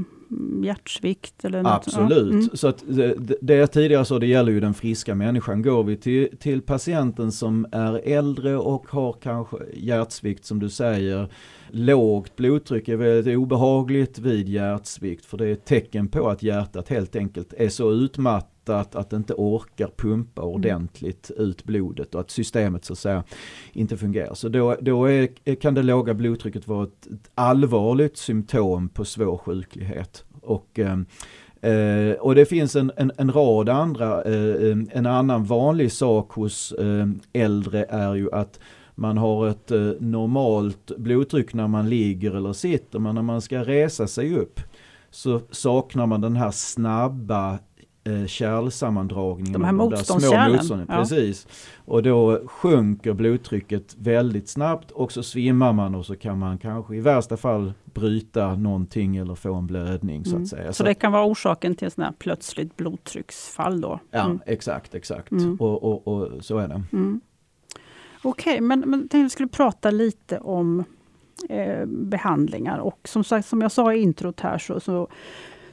hjärtsvikt 0.62 1.44
eller 1.44 1.62
något? 1.62 1.72
Absolut. 1.72 2.32
Ja. 2.32 2.38
Mm. 2.38 2.48
Så 2.52 2.68
att 2.68 2.84
det, 2.86 3.14
det 3.40 3.54
jag 3.54 3.72
tidigare 3.72 4.04
sa, 4.04 4.18
det 4.18 4.26
gäller 4.26 4.52
ju 4.52 4.60
den 4.60 4.74
friska 4.74 5.14
människan. 5.14 5.62
Går 5.62 5.84
vi 5.84 5.96
till, 5.96 6.28
till 6.40 6.62
patienten 6.62 7.32
som 7.32 7.66
är 7.72 8.00
äldre 8.04 8.56
och 8.56 8.88
har 8.88 9.12
kanske 9.12 9.56
hjärtsvikt 9.74 10.44
som 10.44 10.58
du 10.58 10.68
säger, 10.68 11.28
lågt 11.70 12.36
blodtryck 12.36 12.88
är 12.88 12.96
väldigt 12.96 13.36
obehagligt 13.36 14.18
vid 14.18 14.48
hjärtsvikt 14.48 15.24
för 15.24 15.36
det 15.36 15.46
är 15.46 15.52
ett 15.52 15.64
tecken 15.64 16.08
på 16.08 16.28
att 16.28 16.42
hjärtat 16.42 16.88
helt 16.88 17.16
enkelt 17.16 17.52
är 17.56 17.68
så 17.68 17.92
utmattat 17.92 18.55
att, 18.68 18.94
att 18.94 19.10
det 19.10 19.16
inte 19.16 19.34
orkar 19.34 19.90
pumpa 19.96 20.42
mm. 20.42 20.54
ordentligt 20.54 21.30
ut 21.36 21.64
blodet 21.64 22.14
och 22.14 22.20
att 22.20 22.30
systemet 22.30 22.84
så 22.84 22.92
att 22.92 22.98
säga 22.98 23.24
inte 23.72 23.96
fungerar. 23.96 24.34
Så 24.34 24.48
då, 24.48 24.76
då 24.80 25.04
är, 25.04 25.54
kan 25.54 25.74
det 25.74 25.82
låga 25.82 26.14
blodtrycket 26.14 26.68
vara 26.68 26.84
ett, 26.84 27.06
ett 27.06 27.30
allvarligt 27.34 28.16
symptom 28.16 28.88
på 28.88 29.04
svår 29.04 29.38
sjuklighet. 29.38 30.24
Och, 30.42 30.78
eh, 30.78 32.12
och 32.12 32.34
det 32.34 32.46
finns 32.46 32.76
en, 32.76 32.92
en, 32.96 33.12
en 33.16 33.32
rad 33.32 33.68
andra, 33.68 34.22
eh, 34.22 34.76
en 34.90 35.06
annan 35.06 35.44
vanlig 35.44 35.92
sak 35.92 36.32
hos 36.32 36.72
eh, 36.72 37.06
äldre 37.32 37.84
är 37.84 38.14
ju 38.14 38.32
att 38.32 38.60
man 38.94 39.18
har 39.18 39.48
ett 39.48 39.70
eh, 39.70 39.90
normalt 40.00 40.92
blodtryck 40.96 41.54
när 41.54 41.68
man 41.68 41.88
ligger 41.88 42.36
eller 42.36 42.52
sitter 42.52 42.98
men 42.98 43.14
när 43.14 43.22
man 43.22 43.40
ska 43.40 43.64
resa 43.64 44.06
sig 44.06 44.36
upp 44.36 44.60
så 45.10 45.40
saknar 45.50 46.06
man 46.06 46.20
den 46.20 46.36
här 46.36 46.50
snabba 46.50 47.58
eh, 48.06 48.26
kärlsammandragningen. 48.26 49.52
De 49.52 49.64
här 49.64 49.72
motståndskärlen. 49.72 50.56
Motstånd, 50.56 50.86
ja. 50.88 50.96
Precis. 50.96 51.46
Och 51.84 52.02
då 52.02 52.40
sjunker 52.46 53.12
blodtrycket 53.12 53.96
väldigt 53.98 54.48
snabbt 54.48 54.90
och 54.90 55.12
så 55.12 55.22
svimmar 55.22 55.72
man 55.72 55.94
och 55.94 56.06
så 56.06 56.16
kan 56.16 56.38
man 56.38 56.58
kanske 56.58 56.96
i 56.96 57.00
värsta 57.00 57.36
fall 57.36 57.72
bryta 57.84 58.54
någonting 58.54 59.16
eller 59.16 59.34
få 59.34 59.54
en 59.54 59.66
blödning 59.66 60.24
så 60.24 60.30
att 60.30 60.34
mm. 60.34 60.46
säga. 60.46 60.72
Så, 60.72 60.84
det 60.84 60.94
kan 60.94 61.12
vara 61.12 61.24
orsaken 61.24 61.74
till 61.74 61.90
här 61.96 62.12
plötsligt 62.18 62.76
blodtrycksfall 62.76 63.80
då? 63.80 64.00
Ja, 64.10 64.24
mm. 64.24 64.40
exakt, 64.46 64.94
exakt. 64.94 65.30
Mm. 65.30 65.56
Och, 65.56 65.82
och, 65.82 66.08
och, 66.08 66.44
så 66.44 66.58
är 66.58 66.68
det. 66.68 66.82
Mm. 66.92 67.20
Okej, 68.22 68.52
okay, 68.52 68.60
men, 68.60 68.80
men 68.80 69.08
jag 69.12 69.30
skulle 69.30 69.48
prata 69.48 69.90
lite 69.90 70.38
om 70.38 70.84
eh, 71.48 71.86
behandlingar 71.86 72.78
och 72.78 72.98
som 73.04 73.24
sagt, 73.24 73.48
som 73.48 73.60
jag 73.60 73.72
sa 73.72 73.94
i 73.94 73.98
introt 73.98 74.40
här 74.40 74.58
så, 74.58 74.80
så 74.80 75.08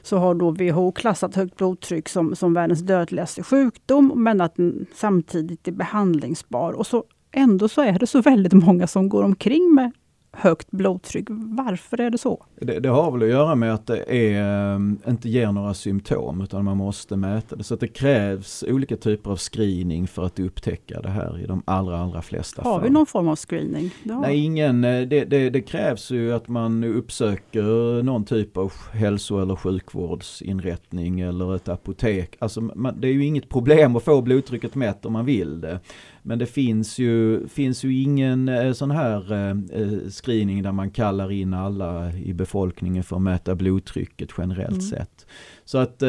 så 0.04 0.18
har 0.18 0.34
då 0.34 0.50
WHO 0.50 0.92
klassat 0.92 1.34
högt 1.34 1.56
blodtryck 1.56 2.08
som, 2.08 2.36
som 2.36 2.54
världens 2.54 2.80
dödligaste 2.80 3.42
sjukdom, 3.42 4.12
men 4.16 4.40
att 4.40 4.56
den 4.56 4.86
samtidigt 4.94 5.68
är 5.68 5.72
behandlingsbar. 5.72 6.72
Och 6.72 6.86
så 6.86 7.04
ändå 7.32 7.68
så 7.68 7.82
är 7.82 7.98
det 7.98 8.06
så 8.06 8.20
väldigt 8.20 8.52
många 8.52 8.86
som 8.86 9.08
går 9.08 9.22
omkring 9.22 9.74
med 9.74 9.92
högt 10.36 10.70
blodtryck. 10.70 11.26
Varför 11.30 12.00
är 12.00 12.10
det 12.10 12.18
så? 12.18 12.44
Det, 12.60 12.80
det, 12.80 12.88
har 12.88 13.10
väl 13.10 13.22
att 13.22 13.28
göra 13.28 13.54
med 13.54 13.74
att 13.74 13.86
det 13.86 14.16
är, 14.16 14.74
um, 14.74 14.98
inte 15.08 15.28
ger 15.28 15.52
några 15.52 15.74
symptom 15.74 16.40
utan 16.40 16.64
man 16.64 16.76
måste 16.76 17.16
mäta 17.16 17.56
det. 17.56 17.64
Så 17.64 17.76
det 17.76 17.88
krävs 17.88 18.64
olika 18.68 18.96
typer 18.96 19.30
av 19.30 19.36
screening 19.36 20.06
för 20.06 20.24
att 20.24 20.38
upptäcka 20.38 21.00
det 21.00 21.08
här 21.08 21.38
i 21.38 21.46
de 21.46 21.62
allra, 21.64 21.98
allra 21.98 22.22
flesta 22.22 22.62
har 22.62 22.70
fall. 22.70 22.80
Har 22.80 22.88
vi 22.88 22.90
någon 22.90 23.06
form 23.06 23.28
av 23.28 23.36
screening? 23.36 23.90
Nej, 24.02 24.44
ingen. 24.44 24.84
Eh, 24.84 25.02
det, 25.08 25.24
det, 25.24 25.50
det, 25.50 25.60
krävs 25.60 26.10
ju 26.10 26.32
att 26.32 26.48
man 26.48 26.84
uppsöker 26.84 28.02
någon 28.02 28.24
typ 28.24 28.56
av 28.56 28.72
hälso 28.92 29.42
eller 29.42 29.56
sjukvårdsinrättning 29.56 31.20
eller 31.20 31.56
ett 31.56 31.68
apotek. 31.68 32.36
Alltså 32.38 32.60
man, 32.60 33.00
det 33.00 33.08
är 33.08 33.12
ju 33.12 33.24
inget 33.24 33.48
problem 33.48 33.96
att 33.96 34.02
få 34.02 34.22
blodtrycket 34.22 34.74
mätt 34.74 35.06
om 35.06 35.12
man 35.12 35.24
vill 35.24 35.60
det. 35.60 35.80
Men 36.26 36.38
det 36.38 36.46
finns 36.46 36.98
ju, 36.98 37.48
finns 37.48 37.84
ju 37.84 38.02
ingen 38.02 38.48
eh, 38.48 38.72
sån 38.72 38.90
här 38.90 39.32
eh, 39.32 39.80
eh, 39.80 39.98
screening 40.10 40.62
där 40.62 40.72
man 40.72 40.90
kallar 40.90 41.32
in 41.32 41.54
alla 41.54 42.12
i 42.12 42.34
befolkningen 42.34 43.04
för 43.04 43.16
att 43.16 43.22
mäta 43.22 43.54
blodtrycket 43.54 44.30
generellt 44.38 44.70
mm. 44.70 44.80
sett. 44.80 45.26
Så 45.64 45.78
att 45.78 46.02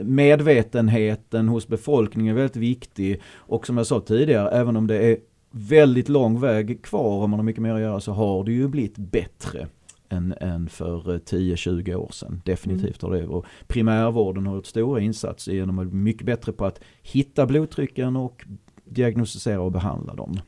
medvetenheten 0.00 1.48
hos 1.48 1.68
befolkningen 1.68 2.36
är 2.36 2.40
väldigt 2.40 2.56
viktig 2.56 3.20
och 3.34 3.66
som 3.66 3.76
jag 3.76 3.86
sa 3.86 4.00
tidigare, 4.00 4.50
även 4.50 4.76
om 4.76 4.86
det 4.86 4.96
är 4.96 5.16
väldigt 5.50 6.08
lång 6.08 6.40
väg 6.40 6.82
kvar 6.82 7.22
och 7.22 7.30
man 7.30 7.38
har 7.38 7.44
mycket 7.44 7.62
mer 7.62 7.74
att 7.74 7.80
göra 7.80 8.00
så 8.00 8.12
har 8.12 8.44
det 8.44 8.52
ju 8.52 8.68
blivit 8.68 8.98
bättre 8.98 9.68
än, 10.08 10.34
än 10.40 10.68
för 10.68 11.18
10-20 11.18 11.94
år 11.94 12.10
sedan. 12.12 12.42
Definitivt 12.44 13.02
har 13.02 13.10
det. 13.10 13.26
Och 13.26 13.46
primärvården 13.66 14.46
har 14.46 14.54
gjort 14.54 14.66
stora 14.66 15.00
insatser 15.00 15.52
genom 15.52 15.78
att 15.78 15.86
bli 15.86 15.96
mycket 15.98 16.26
bättre 16.26 16.52
på 16.52 16.64
att 16.64 16.80
hitta 17.02 17.46
blodtrycken 17.46 18.16
och 18.16 18.46
diagnostisera 18.86 19.60
och 19.60 19.72
behandla 19.72 20.14
dem. 20.14 20.40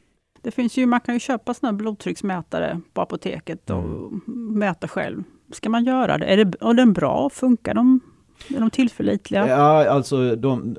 Det 0.42 0.51
finns 0.51 0.77
ju, 0.77 0.87
man 0.87 1.01
kan 1.01 1.14
ju 1.14 1.20
köpa 1.20 1.55
sådana 1.55 1.79
blodtrycksmätare 1.79 2.81
på 2.92 3.01
apoteket 3.01 3.70
och 3.70 3.85
mm. 3.85 4.20
mäta 4.59 4.88
själv. 4.88 5.22
Ska 5.53 5.70
man 5.70 5.85
göra 5.85 6.18
det? 6.18 6.27
Är, 6.27 6.44
det, 6.44 6.59
är 6.61 6.74
den 6.74 6.92
bra? 6.92 7.31
Funkar 7.31 7.74
de? 7.74 8.01
Är 8.57 8.61
de 8.61 8.70
tillförlitliga? 8.70 9.48
Ja, 9.48 9.88
alltså 9.88 10.37
de, 10.37 10.77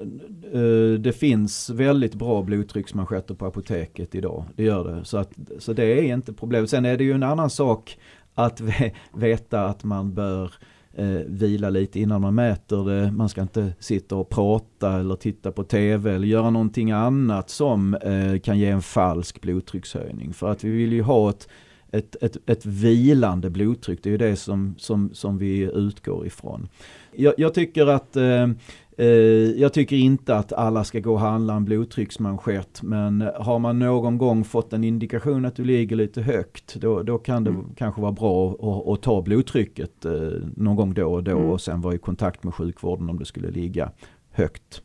eh, 0.54 1.00
det 1.00 1.14
finns 1.14 1.70
väldigt 1.70 2.16
bra 2.16 2.42
blodtrycksmanschetter 2.42 3.36
på 3.36 3.46
apoteket 3.46 4.16
idag. 4.16 4.46
Det 4.56 4.64
gör 4.64 4.84
det. 4.84 5.06
Så, 5.06 5.18
att, 5.18 5.32
så 5.58 5.74
det 5.74 5.86
är 5.86 6.14
inte 6.14 6.34
problemet. 6.34 6.70
Sen 6.70 6.86
är 6.86 6.98
det 6.98 7.04
ju 7.04 7.12
en 7.12 7.24
annan 7.24 7.50
sak 7.50 7.98
att 8.34 8.62
veta 9.14 9.66
att 9.66 9.84
man 9.84 10.14
bör 10.14 10.54
eh, 11.00 11.22
vila 11.28 11.70
lite 11.70 12.00
innan 12.00 12.22
man 12.22 12.36
mäter 12.36 12.90
det. 12.90 13.12
Man 13.12 13.30
ska 13.30 13.42
inte 13.42 13.74
sitta 13.80 14.16
och 14.16 14.30
prata 14.30 15.00
eller 15.00 15.16
titta 15.16 15.52
på 15.52 15.64
TV 15.64 16.16
eller 16.16 16.28
göra 16.28 16.50
någonting 16.50 16.92
annat 16.92 17.50
som 17.50 17.94
eh, 17.94 18.40
kan 18.40 18.60
ge 18.60 18.70
en 18.70 18.82
falsk 18.82 19.42
blodtryckshöjning. 19.42 20.34
För 20.34 20.52
att 20.52 20.64
vi 20.64 20.70
vill 20.70 20.94
ju 20.94 21.02
ha 21.02 21.30
ett, 21.30 21.48
ett, 21.92 22.16
ett, 22.22 22.50
ett 22.50 22.66
vilande 22.66 23.50
blodtryck, 23.50 24.04
det 24.04 24.10
är 24.10 24.12
ju 24.12 24.18
det 24.18 24.36
som, 24.36 24.76
som, 24.78 25.10
som 25.14 25.38
vi 25.38 25.72
utgår 25.74 26.28
ifrån. 26.28 26.68
Jag, 27.16 27.34
jag 27.38 27.54
tycker 27.54 27.88
att 27.88 28.16
eh, 28.16 28.48
jag 29.56 29.74
tycker 29.74 29.96
inte 29.96 30.36
att 30.36 30.54
alla 30.54 30.84
ska 30.84 31.00
gå 31.00 31.14
och 31.14 31.20
handla 31.20 31.54
en 31.54 31.66
blodtrycksmanschett 31.66 32.82
men 32.84 33.30
har 33.36 33.60
man 33.60 33.80
någon 33.80 34.18
gång 34.18 34.44
fått 34.44 34.74
en 34.74 34.84
indikation 34.84 35.46
att 35.46 35.56
du 35.56 35.64
ligger 35.64 35.96
lite 35.96 36.22
högt 36.22 36.76
då, 36.76 37.04
då 37.04 37.18
kan 37.18 37.44
det 37.44 37.50
mm. 37.50 37.66
kanske 37.76 38.02
vara 38.02 38.12
bra 38.12 38.52
att, 38.52 38.88
att 38.88 39.02
ta 39.02 39.22
blodtrycket 39.22 40.06
eh, 40.06 40.12
någon 40.56 40.76
gång 40.76 40.94
då 40.94 41.14
och 41.14 41.24
då 41.24 41.32
mm. 41.32 41.50
och 41.50 41.62
sen 41.62 41.82
vara 41.82 41.96
i 41.96 41.98
kontakt 41.98 42.44
med 42.44 42.54
sjukvården 42.54 43.10
om 43.10 43.20
det 43.20 43.26
skulle 43.26 43.52
ligga 43.52 43.92
högt. 44.32 44.82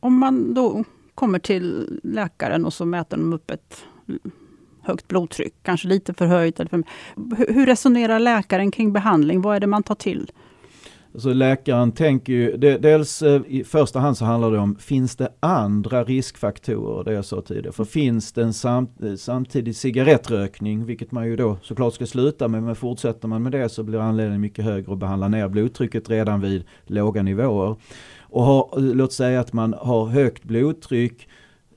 Om 0.00 0.18
man 0.18 0.54
då 0.54 0.84
kommer 1.14 1.38
till 1.38 2.00
läkaren 2.02 2.64
och 2.64 2.72
så 2.72 2.84
mäter 2.84 3.16
de 3.16 3.32
upp 3.32 3.50
ett 3.50 3.84
högt 4.80 5.08
blodtryck, 5.08 5.54
kanske 5.62 5.88
lite 5.88 6.14
förhöjt. 6.14 6.60
Eller 6.60 6.70
för, 6.70 6.82
hur 7.52 7.66
resonerar 7.66 8.18
läkaren 8.18 8.70
kring 8.70 8.92
behandling? 8.92 9.40
Vad 9.40 9.56
är 9.56 9.60
det 9.60 9.66
man 9.66 9.82
tar 9.82 9.94
till? 9.94 10.30
Så 11.18 11.32
läkaren 11.32 11.92
tänker 11.92 12.32
ju, 12.32 12.56
dels 12.56 13.22
eh, 13.22 13.42
i 13.46 13.64
första 13.64 13.98
hand 13.98 14.16
så 14.16 14.24
handlar 14.24 14.50
det 14.50 14.58
om, 14.58 14.76
finns 14.76 15.16
det 15.16 15.28
andra 15.40 16.04
riskfaktorer, 16.04 17.04
det 17.04 17.12
jag 17.12 17.24
sa 17.24 17.40
tidigare. 17.40 17.72
För 17.72 17.84
finns 17.84 18.32
det 18.32 18.42
en 18.42 18.52
samt, 18.52 19.02
eh, 19.02 19.14
samtidig 19.14 19.76
cigarettrökning, 19.76 20.84
vilket 20.84 21.12
man 21.12 21.26
ju 21.26 21.36
då 21.36 21.58
såklart 21.62 21.94
ska 21.94 22.06
sluta 22.06 22.48
med, 22.48 22.62
men 22.62 22.76
fortsätter 22.76 23.28
man 23.28 23.42
med 23.42 23.52
det 23.52 23.68
så 23.68 23.82
blir 23.82 23.98
anledningen 23.98 24.40
mycket 24.40 24.64
högre 24.64 24.92
att 24.92 24.98
behandla 24.98 25.28
ner 25.28 25.48
blodtrycket 25.48 26.10
redan 26.10 26.40
vid 26.40 26.64
låga 26.86 27.22
nivåer. 27.22 27.76
Och 28.20 28.42
har, 28.42 28.68
eh, 28.76 28.82
låt 28.82 29.12
säga 29.12 29.40
att 29.40 29.52
man 29.52 29.74
har 29.78 30.06
högt 30.06 30.44
blodtryck, 30.44 31.28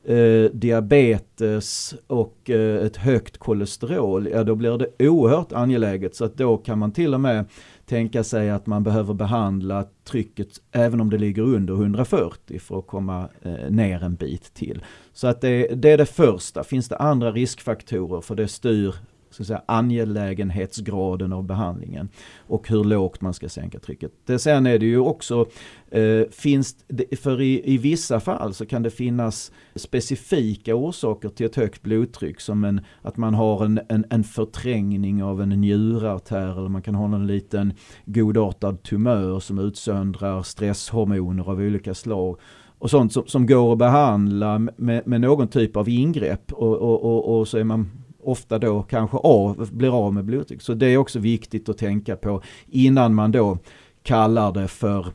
eh, 0.04 0.52
diabetes 0.54 1.95
och 2.08 2.49
eh, 2.49 2.86
ett 2.86 2.97
högt 2.97 3.38
kolesterol, 3.38 4.28
ja 4.28 4.43
då 4.43 4.56
blir 4.56 4.78
det 4.78 5.08
oerhört 5.10 5.52
angeläget 5.52 6.15
så 6.15 6.25
att 6.25 6.38
då 6.38 6.58
kan 6.58 6.80
man 6.80 6.91
till 6.91 7.13
och 7.13 7.21
med 7.21 7.45
tänka 7.89 8.23
sig 8.23 8.49
att 8.49 8.65
man 8.65 8.84
behöver 8.84 9.13
behandla 9.13 9.86
trycket 10.04 10.47
även 10.71 11.02
om 11.02 11.10
det 11.10 11.17
ligger 11.17 11.41
under 11.41 11.73
140 11.73 12.60
för 12.60 12.80
att 12.80 12.88
komma 12.88 13.30
eh, 13.41 13.69
ner 13.69 14.04
en 14.04 14.15
bit 14.15 14.54
till. 14.54 14.86
Så 15.13 15.28
att 15.28 15.41
det, 15.41 15.67
det, 15.67 15.91
är 15.91 15.97
det 15.97 16.06
första. 16.06 16.63
Finns 16.63 16.89
det 16.89 16.97
andra 16.97 17.32
riskfaktorer 17.32 18.21
för 18.21 18.36
det 18.36 18.47
styr 18.47 18.95
ska 19.30 19.44
säga, 19.44 19.62
angelägenhetsgraden 19.65 21.34
av 21.34 21.44
behandlingen 21.44 22.10
och 22.38 22.70
hur 22.70 22.84
lågt 22.84 23.22
man 23.22 23.34
ska 23.34 23.50
sänka 23.50 23.80
trycket. 23.80 24.12
Det, 24.26 24.39
sen 24.39 24.65
är 24.65 24.80
det 24.80 24.86
ju 24.86 25.00
också, 25.00 25.46
eh, 25.92 26.22
finns 26.32 26.76
för 27.22 27.42
i, 27.42 27.74
i 27.74 27.78
vissa 27.78 28.20
fall 28.20 28.54
så 28.54 28.65
kan 28.65 28.84
det 28.84 28.89
finnas 28.89 29.52
specifika 29.76 30.76
orsaker 30.76 31.30
till 31.30 31.46
ett 31.46 31.56
högt 31.56 31.82
blodtryck 31.82 32.42
som 32.42 32.63
en, 32.63 32.82
att 33.02 33.18
man 33.18 33.34
har 33.34 33.65
en, 33.65 33.80
en, 33.89 34.06
en 34.10 34.24
förträngning 34.24 35.24
av 35.24 35.42
en 35.42 35.50
njurartär 35.50 36.60
eller 36.60 36.70
man 36.70 36.82
kan 36.82 36.96
ha 36.96 37.15
en 37.15 37.28
liten 37.28 37.74
godartad 38.06 38.84
tumör 38.84 39.39
som 39.39 39.60
utsöndrar 39.60 40.44
stresshormoner 40.44 41.50
av 41.50 41.60
olika 41.60 41.94
slag 41.94 42.38
och 42.80 42.89
sånt 42.89 43.13
som, 43.13 43.24
som 43.28 43.48
går 43.48 43.72
att 43.72 43.78
behandla 43.78 44.60
med, 44.60 45.08
med 45.08 45.22
någon 45.22 45.48
typ 45.48 45.78
av 45.78 45.89
ingrepp 45.89 46.54
och, 46.54 46.78
och, 46.78 47.04
och, 47.04 47.39
och 47.39 47.48
så 47.48 47.58
är 47.58 47.63
man 47.63 47.89
ofta 48.23 48.60
då 48.60 48.82
kanske 48.82 49.17
av, 49.17 49.69
blir 49.71 50.05
av 50.05 50.13
med 50.13 50.25
blodtryck. 50.25 50.62
Så 50.62 50.73
det 50.73 50.88
är 50.88 50.97
också 50.97 51.19
viktigt 51.19 51.69
att 51.69 51.77
tänka 51.77 52.15
på 52.15 52.41
innan 52.67 53.15
man 53.15 53.32
då 53.32 53.58
kallar 54.03 54.51
det 54.51 54.67
för 54.67 55.08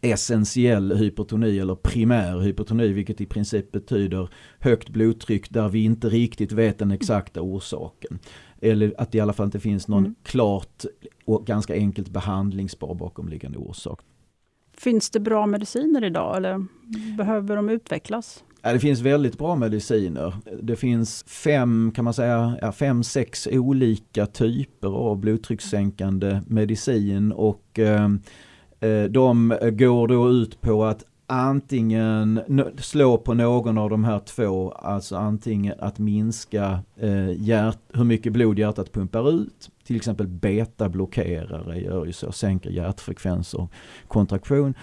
essentiell 0.00 0.96
hypertoni 0.96 1.58
eller 1.58 1.74
primär 1.74 2.38
hypertoni 2.38 2.88
vilket 2.88 3.20
i 3.20 3.26
princip 3.26 3.72
betyder 3.72 4.28
högt 4.58 4.88
blodtryck 4.88 5.50
där 5.50 5.68
vi 5.68 5.84
inte 5.84 6.08
riktigt 6.08 6.52
vet 6.52 6.78
den 6.78 6.90
exakta 6.90 7.40
orsaken. 7.40 8.18
Eller 8.60 8.94
att 8.98 9.12
det 9.12 9.18
i 9.18 9.20
alla 9.20 9.32
fall 9.32 9.46
inte 9.46 9.60
finns 9.60 9.88
någon 9.88 10.04
mm. 10.04 10.14
klart 10.22 10.84
och 11.24 11.46
ganska 11.46 11.74
enkelt 11.74 12.08
behandlingsbar 12.08 12.94
bakomliggande 12.94 13.58
orsak. 13.58 14.00
Finns 14.78 15.10
det 15.10 15.20
bra 15.20 15.46
mediciner 15.46 16.04
idag 16.04 16.36
eller 16.36 16.66
behöver 17.16 17.56
de 17.56 17.68
utvecklas? 17.68 18.44
Det 18.72 18.80
finns 18.80 19.00
väldigt 19.00 19.38
bra 19.38 19.56
mediciner. 19.56 20.34
Det 20.62 20.76
finns 20.76 21.24
fem, 21.28 21.92
kan 21.94 22.04
man 22.04 22.14
säga, 22.14 22.58
ja, 22.60 22.72
fem, 22.72 23.02
sex 23.02 23.48
olika 23.52 24.26
typer 24.26 24.88
av 24.88 25.18
blodtryckssänkande 25.18 26.40
medicin 26.46 27.32
och 27.32 27.78
ehm, 27.78 28.20
eh 28.80 29.04
de 29.04 29.58
går 29.72 30.08
då 30.08 30.30
ut 30.30 30.60
på 30.60 30.84
att 30.84 31.04
antingen 31.26 32.40
slå 32.78 33.18
på 33.18 33.34
någon 33.34 33.78
av 33.78 33.90
de 33.90 34.04
här 34.04 34.18
två, 34.18 34.70
alltså 34.70 35.16
antingen 35.16 35.74
att 35.78 35.98
minska 35.98 36.78
eh, 36.96 37.30
hjärt, 37.30 37.78
hur 37.92 38.04
mycket 38.04 38.32
blod 38.32 38.58
hjärtat 38.58 38.92
pumpar 38.92 39.30
ut, 39.30 39.70
till 39.84 39.96
exempel 39.96 40.26
betablockerare 40.26 41.80
gör 41.80 42.06
ju 42.06 42.12
så, 42.12 42.32
sänker 42.32 42.70
hjärtfrekvens 42.70 43.54
och 43.54 43.70
kontraktion. 44.08 44.74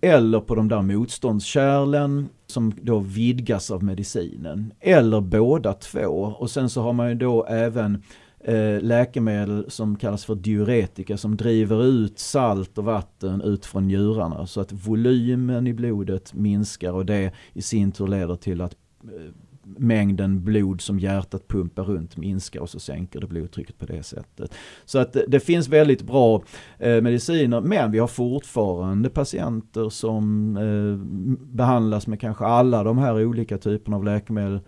Eller 0.00 0.40
på 0.40 0.54
de 0.54 0.68
där 0.68 0.82
motståndskärlen 0.82 2.28
som 2.50 2.72
då 2.82 2.98
vidgas 2.98 3.70
av 3.70 3.84
medicinen. 3.84 4.72
Eller 4.80 5.20
båda 5.20 5.72
två. 5.72 6.34
Och 6.38 6.50
sen 6.50 6.70
så 6.70 6.82
har 6.82 6.92
man 6.92 7.08
ju 7.08 7.14
då 7.14 7.46
även 7.46 8.02
eh, 8.40 8.80
läkemedel 8.80 9.64
som 9.68 9.96
kallas 9.96 10.24
för 10.24 10.34
diuretika 10.34 11.16
som 11.16 11.36
driver 11.36 11.84
ut 11.84 12.18
salt 12.18 12.78
och 12.78 12.84
vatten 12.84 13.40
ut 13.40 13.66
från 13.66 13.86
njurarna 13.86 14.46
så 14.46 14.60
att 14.60 14.72
volymen 14.72 15.66
i 15.66 15.74
blodet 15.74 16.34
minskar 16.34 16.92
och 16.92 17.06
det 17.06 17.32
i 17.52 17.62
sin 17.62 17.92
tur 17.92 18.06
leder 18.06 18.36
till 18.36 18.60
att 18.60 18.76
eh, 19.04 19.32
mängden 19.78 20.44
blod 20.44 20.80
som 20.80 20.98
hjärtat 20.98 21.48
pumpar 21.48 21.82
runt 21.82 22.16
minskar 22.16 22.60
och 22.60 22.70
så 22.70 22.80
sänker 22.80 23.20
det 23.20 23.26
blodtrycket 23.26 23.78
på 23.78 23.86
det 23.86 24.02
sättet. 24.02 24.54
Så 24.84 24.98
att 24.98 25.16
det 25.28 25.40
finns 25.40 25.68
väldigt 25.68 26.02
bra 26.02 26.42
eh, 26.78 27.00
mediciner 27.02 27.60
men 27.60 27.90
vi 27.90 27.98
har 27.98 28.06
fortfarande 28.06 29.10
patienter 29.10 29.88
som 29.88 30.56
eh, 30.56 31.06
behandlas 31.54 32.06
med 32.06 32.20
kanske 32.20 32.44
alla 32.44 32.84
de 32.84 32.98
här 32.98 33.24
olika 33.24 33.58
typerna 33.58 33.96
av 33.96 34.04
läkemedel 34.04 34.60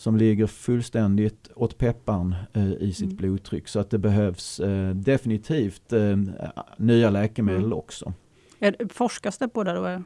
som 0.00 0.16
ligger 0.16 0.46
fullständigt 0.46 1.50
åt 1.54 1.78
peppan 1.78 2.34
eh, 2.52 2.72
i 2.72 2.92
sitt 2.92 3.04
mm. 3.04 3.16
blodtryck. 3.16 3.68
Så 3.68 3.80
att 3.80 3.90
det 3.90 3.98
behövs 3.98 4.60
eh, 4.60 4.94
definitivt 4.94 5.92
eh, 5.92 6.16
nya 6.76 7.10
läkemedel 7.10 7.64
mm. 7.64 7.78
också. 7.78 8.12
Är, 8.58 8.88
forskas 8.88 9.38
det 9.38 9.48
på 9.48 9.64
det 9.64 9.72
då? 9.72 10.02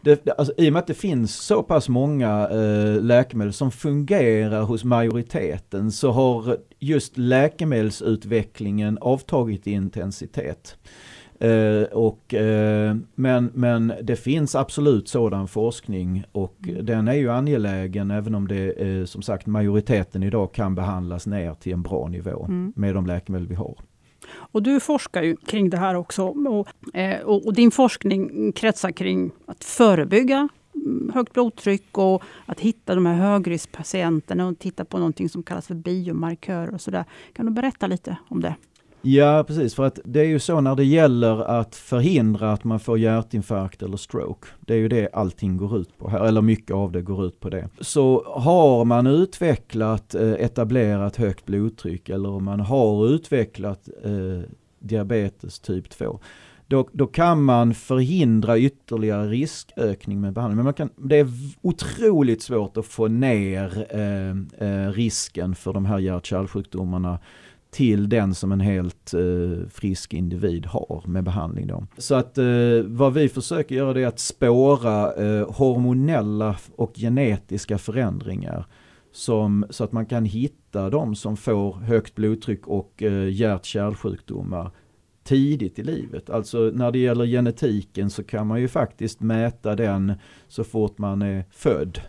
Det, 0.00 0.28
alltså, 0.38 0.54
I 0.56 0.68
och 0.68 0.72
med 0.72 0.80
att 0.80 0.86
det 0.86 0.94
finns 0.94 1.36
så 1.36 1.62
pass 1.62 1.88
många 1.88 2.48
eh, 2.48 3.02
läkemedel 3.02 3.52
som 3.52 3.70
fungerar 3.70 4.62
hos 4.62 4.84
majoriteten 4.84 5.92
så 5.92 6.10
har 6.10 6.56
just 6.78 7.18
läkemedelsutvecklingen 7.18 8.98
avtagit 9.00 9.66
i 9.66 9.70
intensitet. 9.70 10.76
Eh, 11.40 11.82
och, 11.82 12.34
eh, 12.34 12.96
men, 13.14 13.50
men 13.54 13.92
det 14.02 14.16
finns 14.16 14.54
absolut 14.54 15.08
sådan 15.08 15.48
forskning 15.48 16.24
och 16.32 16.56
den 16.82 17.08
är 17.08 17.14
ju 17.14 17.30
angelägen 17.30 18.10
även 18.10 18.34
om 18.34 18.48
det 18.48 18.70
eh, 18.70 19.04
som 19.04 19.22
sagt 19.22 19.46
majoriteten 19.46 20.22
idag 20.22 20.52
kan 20.52 20.74
behandlas 20.74 21.26
ner 21.26 21.54
till 21.54 21.72
en 21.72 21.82
bra 21.82 22.08
nivå 22.08 22.44
mm. 22.48 22.72
med 22.76 22.94
de 22.94 23.06
läkemedel 23.06 23.48
vi 23.48 23.54
har. 23.54 23.74
Och 24.32 24.62
du 24.62 24.80
forskar 24.80 25.22
ju 25.22 25.36
kring 25.36 25.70
det 25.70 25.76
här 25.76 25.94
också. 25.94 26.24
Och, 26.24 26.96
eh, 26.96 27.20
och, 27.20 27.46
och 27.46 27.54
din 27.54 27.70
forskning 27.70 28.52
kretsar 28.52 28.90
kring 28.90 29.30
att 29.46 29.64
förebygga 29.64 30.48
mm, 30.74 31.10
högt 31.14 31.32
blodtryck 31.32 31.98
och 31.98 32.22
att 32.46 32.60
hitta 32.60 32.94
de 32.94 33.06
här 33.06 33.14
högriskpatienterna 33.14 34.46
och 34.46 34.58
titta 34.58 34.84
på 34.84 34.98
någonting 34.98 35.28
som 35.28 35.42
kallas 35.42 35.66
för 35.66 35.74
biomarkörer 35.74 36.74
och 36.74 36.80
sådär. 36.80 37.04
Kan 37.32 37.46
du 37.46 37.52
berätta 37.52 37.86
lite 37.86 38.16
om 38.28 38.40
det? 38.40 38.54
Ja, 39.06 39.44
precis. 39.46 39.74
För 39.74 39.84
att 39.84 39.98
det 40.04 40.20
är 40.20 40.24
ju 40.24 40.38
så 40.38 40.60
när 40.60 40.74
det 40.74 40.84
gäller 40.84 41.60
att 41.60 41.76
förhindra 41.76 42.52
att 42.52 42.64
man 42.64 42.80
får 42.80 42.98
hjärtinfarkt 42.98 43.82
eller 43.82 43.96
stroke. 43.96 44.48
Det 44.60 44.74
är 44.74 44.78
ju 44.78 44.88
det 44.88 45.08
allting 45.12 45.56
går 45.56 45.78
ut 45.78 45.98
på 45.98 46.08
här, 46.08 46.24
eller 46.24 46.42
mycket 46.42 46.74
av 46.74 46.92
det 46.92 47.02
går 47.02 47.26
ut 47.26 47.40
på 47.40 47.50
det. 47.50 47.68
Så 47.80 48.24
har 48.36 48.84
man 48.84 49.06
utvecklat 49.06 50.14
eh, 50.14 50.32
etablerat 50.32 51.16
högt 51.16 51.46
blodtryck 51.46 52.08
eller 52.08 52.28
om 52.28 52.44
man 52.44 52.60
har 52.60 53.08
utvecklat 53.08 53.88
eh, 54.04 54.50
diabetes 54.78 55.60
typ 55.60 55.90
2 55.90 56.20
då, 56.66 56.88
då, 56.92 57.06
kan 57.06 57.42
man 57.42 57.74
förhindra 57.74 58.58
ytterligare 58.58 59.28
riskökning 59.28 60.20
med 60.20 60.32
behandling. 60.32 60.56
Men 60.56 60.64
man 60.64 60.74
kan, 60.74 60.90
det 60.96 61.16
är 61.16 61.28
otroligt 61.62 62.42
svårt 62.42 62.76
att 62.76 62.86
få 62.86 63.08
ner 63.08 63.86
eh, 63.90 64.68
eh, 64.68 64.92
risken 64.92 65.54
för 65.54 65.72
de 65.72 65.84
här 65.84 65.98
hjärt-kärlsjukdomarna 65.98 67.18
till 67.74 68.08
den 68.08 68.34
som 68.34 68.52
en 68.52 68.60
helt 68.60 69.14
eh, 69.14 69.68
frisk 69.70 70.14
individ 70.14 70.66
har 70.66 71.02
med 71.06 71.24
behandling. 71.24 71.66
Då. 71.66 71.86
Så 71.98 72.14
att 72.14 72.38
eh, 72.38 72.46
vad 72.84 73.14
vi 73.14 73.28
försöker 73.28 73.74
göra 73.74 73.92
det 73.92 74.02
är 74.02 74.06
att 74.06 74.18
spåra 74.18 75.14
eh, 75.14 75.52
hormonella 75.52 76.56
och 76.76 76.92
genetiska 76.94 77.78
förändringar 77.78 78.66
som, 79.12 79.66
så 79.70 79.84
att 79.84 79.92
man 79.92 80.06
kan 80.06 80.24
hitta 80.24 80.90
de 80.90 81.14
som 81.14 81.36
får 81.36 81.72
högt 81.72 82.14
blodtryck 82.14 82.66
och 82.66 83.02
eh, 83.02 83.28
hjärt-kärlsjukdomar 83.28 84.70
tidigt 85.24 85.78
i 85.78 85.82
livet. 85.82 86.30
Alltså 86.30 86.58
när 86.58 86.92
det 86.92 86.98
gäller 86.98 87.26
genetiken 87.26 88.10
så 88.10 88.24
kan 88.24 88.46
man 88.46 88.60
ju 88.60 88.68
faktiskt 88.68 89.20
mäta 89.20 89.76
den 89.76 90.12
så 90.48 90.64
fort 90.64 90.98
man 90.98 91.22
är 91.22 91.44
född. 91.50 92.00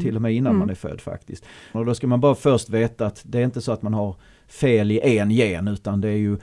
Till 0.00 0.16
och 0.16 0.22
med 0.22 0.34
innan 0.34 0.50
mm. 0.50 0.58
man 0.58 0.70
är 0.70 0.74
född 0.74 1.00
faktiskt. 1.00 1.44
Och 1.72 1.86
då 1.86 1.94
ska 1.94 2.06
man 2.06 2.20
bara 2.20 2.34
först 2.34 2.70
veta 2.70 3.06
att 3.06 3.22
det 3.26 3.38
är 3.38 3.44
inte 3.44 3.60
så 3.60 3.72
att 3.72 3.82
man 3.82 3.94
har 3.94 4.16
fel 4.50 4.90
i 4.90 5.18
en 5.18 5.30
gen 5.30 5.68
utan 5.68 6.00
det 6.00 6.08
är 6.08 6.16
ju 6.16 6.38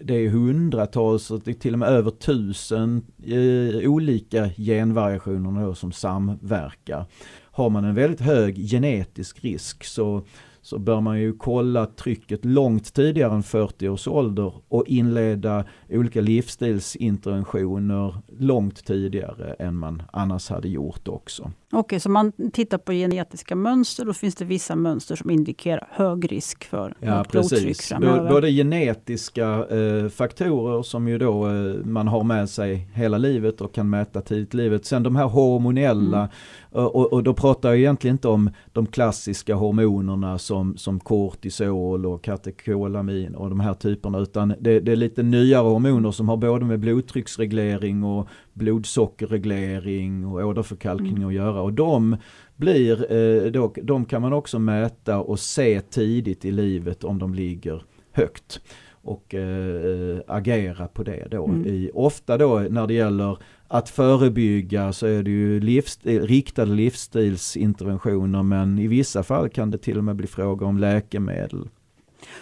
det 0.00 0.14
är 0.14 0.28
hundratals, 0.28 1.32
till 1.60 1.72
och 1.72 1.78
med 1.78 1.88
över 1.88 2.10
tusen 2.10 3.02
eh, 3.24 3.90
olika 3.90 4.48
genvariationer 4.48 5.74
som 5.74 5.92
samverkar. 5.92 7.06
Har 7.42 7.70
man 7.70 7.84
en 7.84 7.94
väldigt 7.94 8.20
hög 8.20 8.56
genetisk 8.56 9.44
risk 9.44 9.84
så 9.84 10.24
så 10.64 10.78
bör 10.78 11.00
man 11.00 11.20
ju 11.20 11.32
kolla 11.32 11.86
trycket 11.86 12.44
långt 12.44 12.94
tidigare 12.94 13.34
än 13.34 13.42
40 13.42 13.88
års 13.88 14.08
ålder 14.08 14.52
och 14.68 14.86
inleda 14.86 15.64
olika 15.88 16.20
livsstilsinterventioner 16.20 18.14
långt 18.38 18.84
tidigare 18.84 19.54
än 19.58 19.74
man 19.74 20.02
annars 20.12 20.48
hade 20.48 20.68
gjort 20.68 21.08
också. 21.08 21.50
Okej, 21.74 22.00
så 22.00 22.10
man 22.10 22.32
tittar 22.52 22.78
på 22.78 22.92
genetiska 22.92 23.56
mönster, 23.56 24.04
då 24.04 24.12
finns 24.12 24.34
det 24.34 24.44
vissa 24.44 24.76
mönster 24.76 25.16
som 25.16 25.30
indikerar 25.30 25.88
hög 25.90 26.32
risk 26.32 26.64
för 26.64 26.94
ja, 27.00 27.24
blodtryck 27.30 27.82
framöver? 27.82 28.30
Både 28.30 28.50
genetiska 28.50 29.66
eh, 29.70 30.08
faktorer 30.08 30.82
som 30.82 31.08
ju 31.08 31.18
då 31.18 31.46
eh, 31.46 31.84
man 31.84 32.08
har 32.08 32.24
med 32.24 32.50
sig 32.50 32.88
hela 32.92 33.18
livet 33.18 33.60
och 33.60 33.74
kan 33.74 33.90
mäta 33.90 34.20
tidigt 34.20 34.54
i 34.54 34.56
livet. 34.56 34.86
Sen 34.86 35.02
de 35.02 35.16
här 35.16 35.26
hormonella 35.26 36.18
mm 36.18 36.28
och, 36.74 37.12
och, 37.12 37.22
då 37.22 37.34
pratar 37.34 37.68
jag 37.68 37.78
egentligen 37.78 38.14
inte 38.14 38.28
om 38.28 38.50
de 38.72 38.86
klassiska 38.86 39.54
hormonerna 39.54 40.38
som, 40.38 40.76
som 40.76 41.00
kortisol 41.00 42.06
och 42.06 42.24
katekolamin 42.24 43.34
och 43.34 43.50
de 43.50 43.60
här 43.60 43.74
typerna 43.74 44.18
utan 44.18 44.54
det, 44.60 44.80
det, 44.80 44.92
är 44.92 44.96
lite 44.96 45.22
nyare 45.22 45.68
hormoner 45.68 46.10
som 46.10 46.28
har 46.28 46.36
både 46.36 46.64
med 46.64 46.80
blodtrycksreglering 46.80 48.04
och 48.04 48.28
blodsockerreglering 48.54 50.26
och 50.26 50.40
åderförkalkning 50.40 51.16
mm. 51.16 51.28
att 51.28 51.34
göra 51.34 51.60
och 51.60 51.72
de 51.72 52.16
blir, 52.56 53.12
eh, 53.12 53.50
då, 53.50 53.74
de 53.82 54.04
kan 54.04 54.22
man 54.22 54.32
också 54.32 54.58
mäta 54.58 55.20
och 55.20 55.40
se 55.40 55.80
tidigt 55.80 56.44
i 56.44 56.50
livet 56.50 57.04
om 57.04 57.18
de 57.18 57.34
ligger 57.34 57.82
högt 58.12 58.60
och 59.04 59.34
eh, 59.34 60.18
agera 60.26 60.86
på 60.86 61.02
det 61.02 61.28
då. 61.30 61.44
Mm. 61.44 61.66
I, 61.66 61.90
ofta 61.94 62.38
då 62.38 62.58
när 62.58 62.86
det 62.86 62.94
gäller 62.94 63.38
att 63.68 63.88
förebygga 63.88 64.92
så 64.92 65.06
är 65.06 65.22
det 65.22 65.30
ju 65.30 65.60
livsstil, 65.60 66.26
riktade 66.26 66.70
livsstilsinterventioner 66.70 68.42
men 68.42 68.78
i 68.78 68.86
vissa 68.86 69.22
fall 69.22 69.48
kan 69.48 69.70
det 69.70 69.78
till 69.78 69.98
och 69.98 70.04
med 70.04 70.16
bli 70.16 70.26
fråga 70.26 70.66
om 70.66 70.78
läkemedel. 70.78 71.68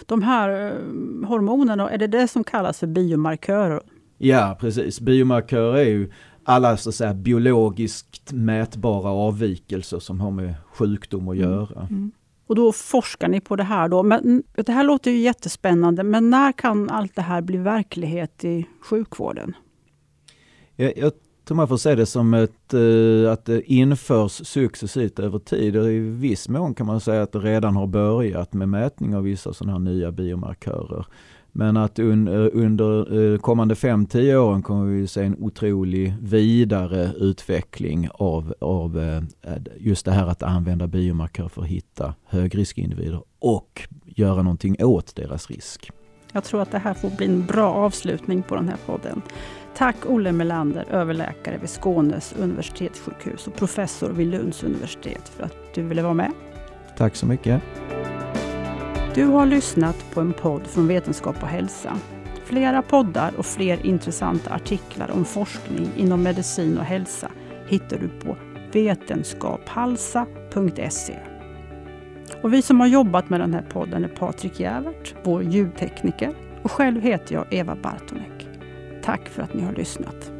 De 0.07 0.22
här 0.22 0.66
eh, 0.66 1.29
hormonerna, 1.29 1.90
är 1.90 1.98
det 1.98 2.07
det 2.07 2.29
som 2.29 2.44
kallas 2.44 2.79
för 2.79 2.87
biomarkörer? 2.87 3.83
Ja 4.25 4.57
precis, 4.61 5.01
biomarkörer 5.01 5.77
är 5.77 5.85
ju 5.85 6.11
alla 6.45 6.77
så 6.77 6.89
att 6.89 6.95
säga, 6.95 7.15
biologiskt 7.15 8.33
mätbara 8.33 9.11
avvikelser 9.11 9.99
som 9.99 10.21
har 10.21 10.31
med 10.31 10.55
sjukdom 10.73 11.29
att 11.29 11.37
mm. 11.37 11.51
göra. 11.51 11.81
Mm. 11.81 11.87
Mm. 11.91 12.13
Och 12.47 12.55
då 12.55 12.73
forskar 12.73 13.29
ni 13.29 13.41
på 13.41 13.57
det 13.57 13.63
här. 13.63 13.89
Då. 13.89 14.03
Men, 14.03 14.43
det 14.55 14.73
här 14.73 14.85
låter 14.85 15.11
ju 15.11 15.19
jättespännande, 15.19 16.03
men 16.03 16.31
när 16.31 16.53
kan 16.53 16.91
allt 16.91 17.15
det 17.15 17.23
här 17.23 17.43
bli 17.43 17.59
verklighet 17.59 18.45
i 18.45 18.67
sjukvården? 18.91 19.57
Jag, 20.77 20.99
jag 20.99 21.13
tror 21.44 21.57
man 21.57 21.68
får 21.68 21.76
se 21.76 21.94
det 21.94 22.07
som 22.07 22.35
ett, 22.35 22.74
eh, 22.74 23.33
att 23.33 23.44
det 23.44 23.72
införs 23.72 24.33
successivt 24.46 25.18
över 25.18 25.38
tid 25.38 25.76
och 25.76 25.90
i 25.90 25.98
viss 25.98 26.48
mån 26.48 26.74
kan 26.74 26.87
man 26.87 27.00
säga 27.00 27.22
att 27.22 27.33
det 27.33 27.38
redan 27.38 27.76
har 27.76 27.87
börjat 27.87 28.52
med 28.52 28.68
mätning 28.68 29.16
av 29.16 29.22
vissa 29.22 29.52
sådana 29.52 29.72
här 29.72 29.78
nya 29.78 30.12
biomarkörer. 30.12 31.07
Men 31.52 31.76
att 31.76 31.98
un, 31.98 32.28
eh, 32.28 32.48
under 32.52 33.18
eh, 33.33 33.38
kommande 33.38 33.74
5-10 33.74 34.37
åren 34.37 34.62
kommer 34.62 34.85
vi 34.85 35.07
se 35.07 35.22
en 35.22 35.37
otrolig 35.38 36.14
vidare 36.20 37.12
utveckling 37.18 38.09
av, 38.14 38.55
av 38.61 39.20
just 39.78 40.05
det 40.05 40.12
här 40.12 40.26
att 40.26 40.42
använda 40.42 40.87
biomarkörer 40.87 41.48
för 41.48 41.62
att 41.62 41.68
hitta 41.68 42.14
högriskindivider 42.24 43.22
och 43.38 43.88
göra 44.05 44.42
någonting 44.42 44.76
åt 44.85 45.16
deras 45.16 45.50
risk. 45.50 45.90
Jag 46.33 46.44
tror 46.44 46.62
att 46.62 46.70
det 46.70 46.78
här 46.78 46.94
får 46.94 47.11
bli 47.11 47.26
en 47.26 47.46
bra 47.46 47.72
avslutning 47.74 48.42
på 48.42 48.55
den 48.55 48.68
här 48.68 48.78
podden. 48.87 49.22
Tack 49.77 49.97
Olle 50.07 50.33
Melander, 50.33 50.85
överläkare 50.91 51.59
vid 51.59 51.71
Skånes 51.71 52.35
universitetssjukhus 52.39 53.47
och 53.47 53.55
professor 53.55 54.11
vid 54.11 54.27
Lunds 54.27 54.63
universitet 54.63 55.29
för 55.29 55.45
att 55.45 55.75
du 55.75 55.83
ville 55.83 56.03
vara 56.03 56.15
med. 56.15 56.33
Tack 56.97 57.17
så 57.17 57.27
mycket. 57.27 57.63
Du 59.15 59.25
har 59.25 59.47
lyssnat 59.47 59.97
på 60.15 60.21
en 60.21 60.33
podd 60.33 60.67
från 60.67 60.89
Vetenskap 60.89 61.43
och 61.43 61.49
hälsa. 61.49 61.99
Flera 62.45 62.83
poddar 62.83 63.33
och 63.37 63.47
fler 63.47 63.87
intressanta 63.87 64.55
artiklar 64.55 65.11
om 65.11 65.25
forskning 65.25 65.89
inom 65.97 66.23
medicin 66.23 66.79
och 66.79 66.85
hälsa 66.85 67.31
hittar 67.69 67.99
du 67.99 68.09
på 68.09 68.37
vetenskaphalsa.se. 68.73 71.19
Och 72.43 72.53
vi 72.53 72.63
som 72.63 72.81
har 72.81 72.87
jobbat 72.87 73.31
med 73.31 73.41
den 73.41 73.55
här 73.55 73.63
podden 73.63 74.05
är 74.05 74.09
Patrik 74.09 74.61
Jävert, 74.61 75.15
vår 75.23 75.43
ljudtekniker, 75.43 76.35
och 76.63 76.71
själv 76.71 77.01
heter 77.01 77.35
jag 77.35 77.47
Eva 77.51 77.77
Bartonek. 77.77 78.32
Tack 79.03 79.29
för 79.29 79.43
att 79.43 79.55
ni 79.55 79.62
har 79.62 79.73
lyssnat. 79.73 80.33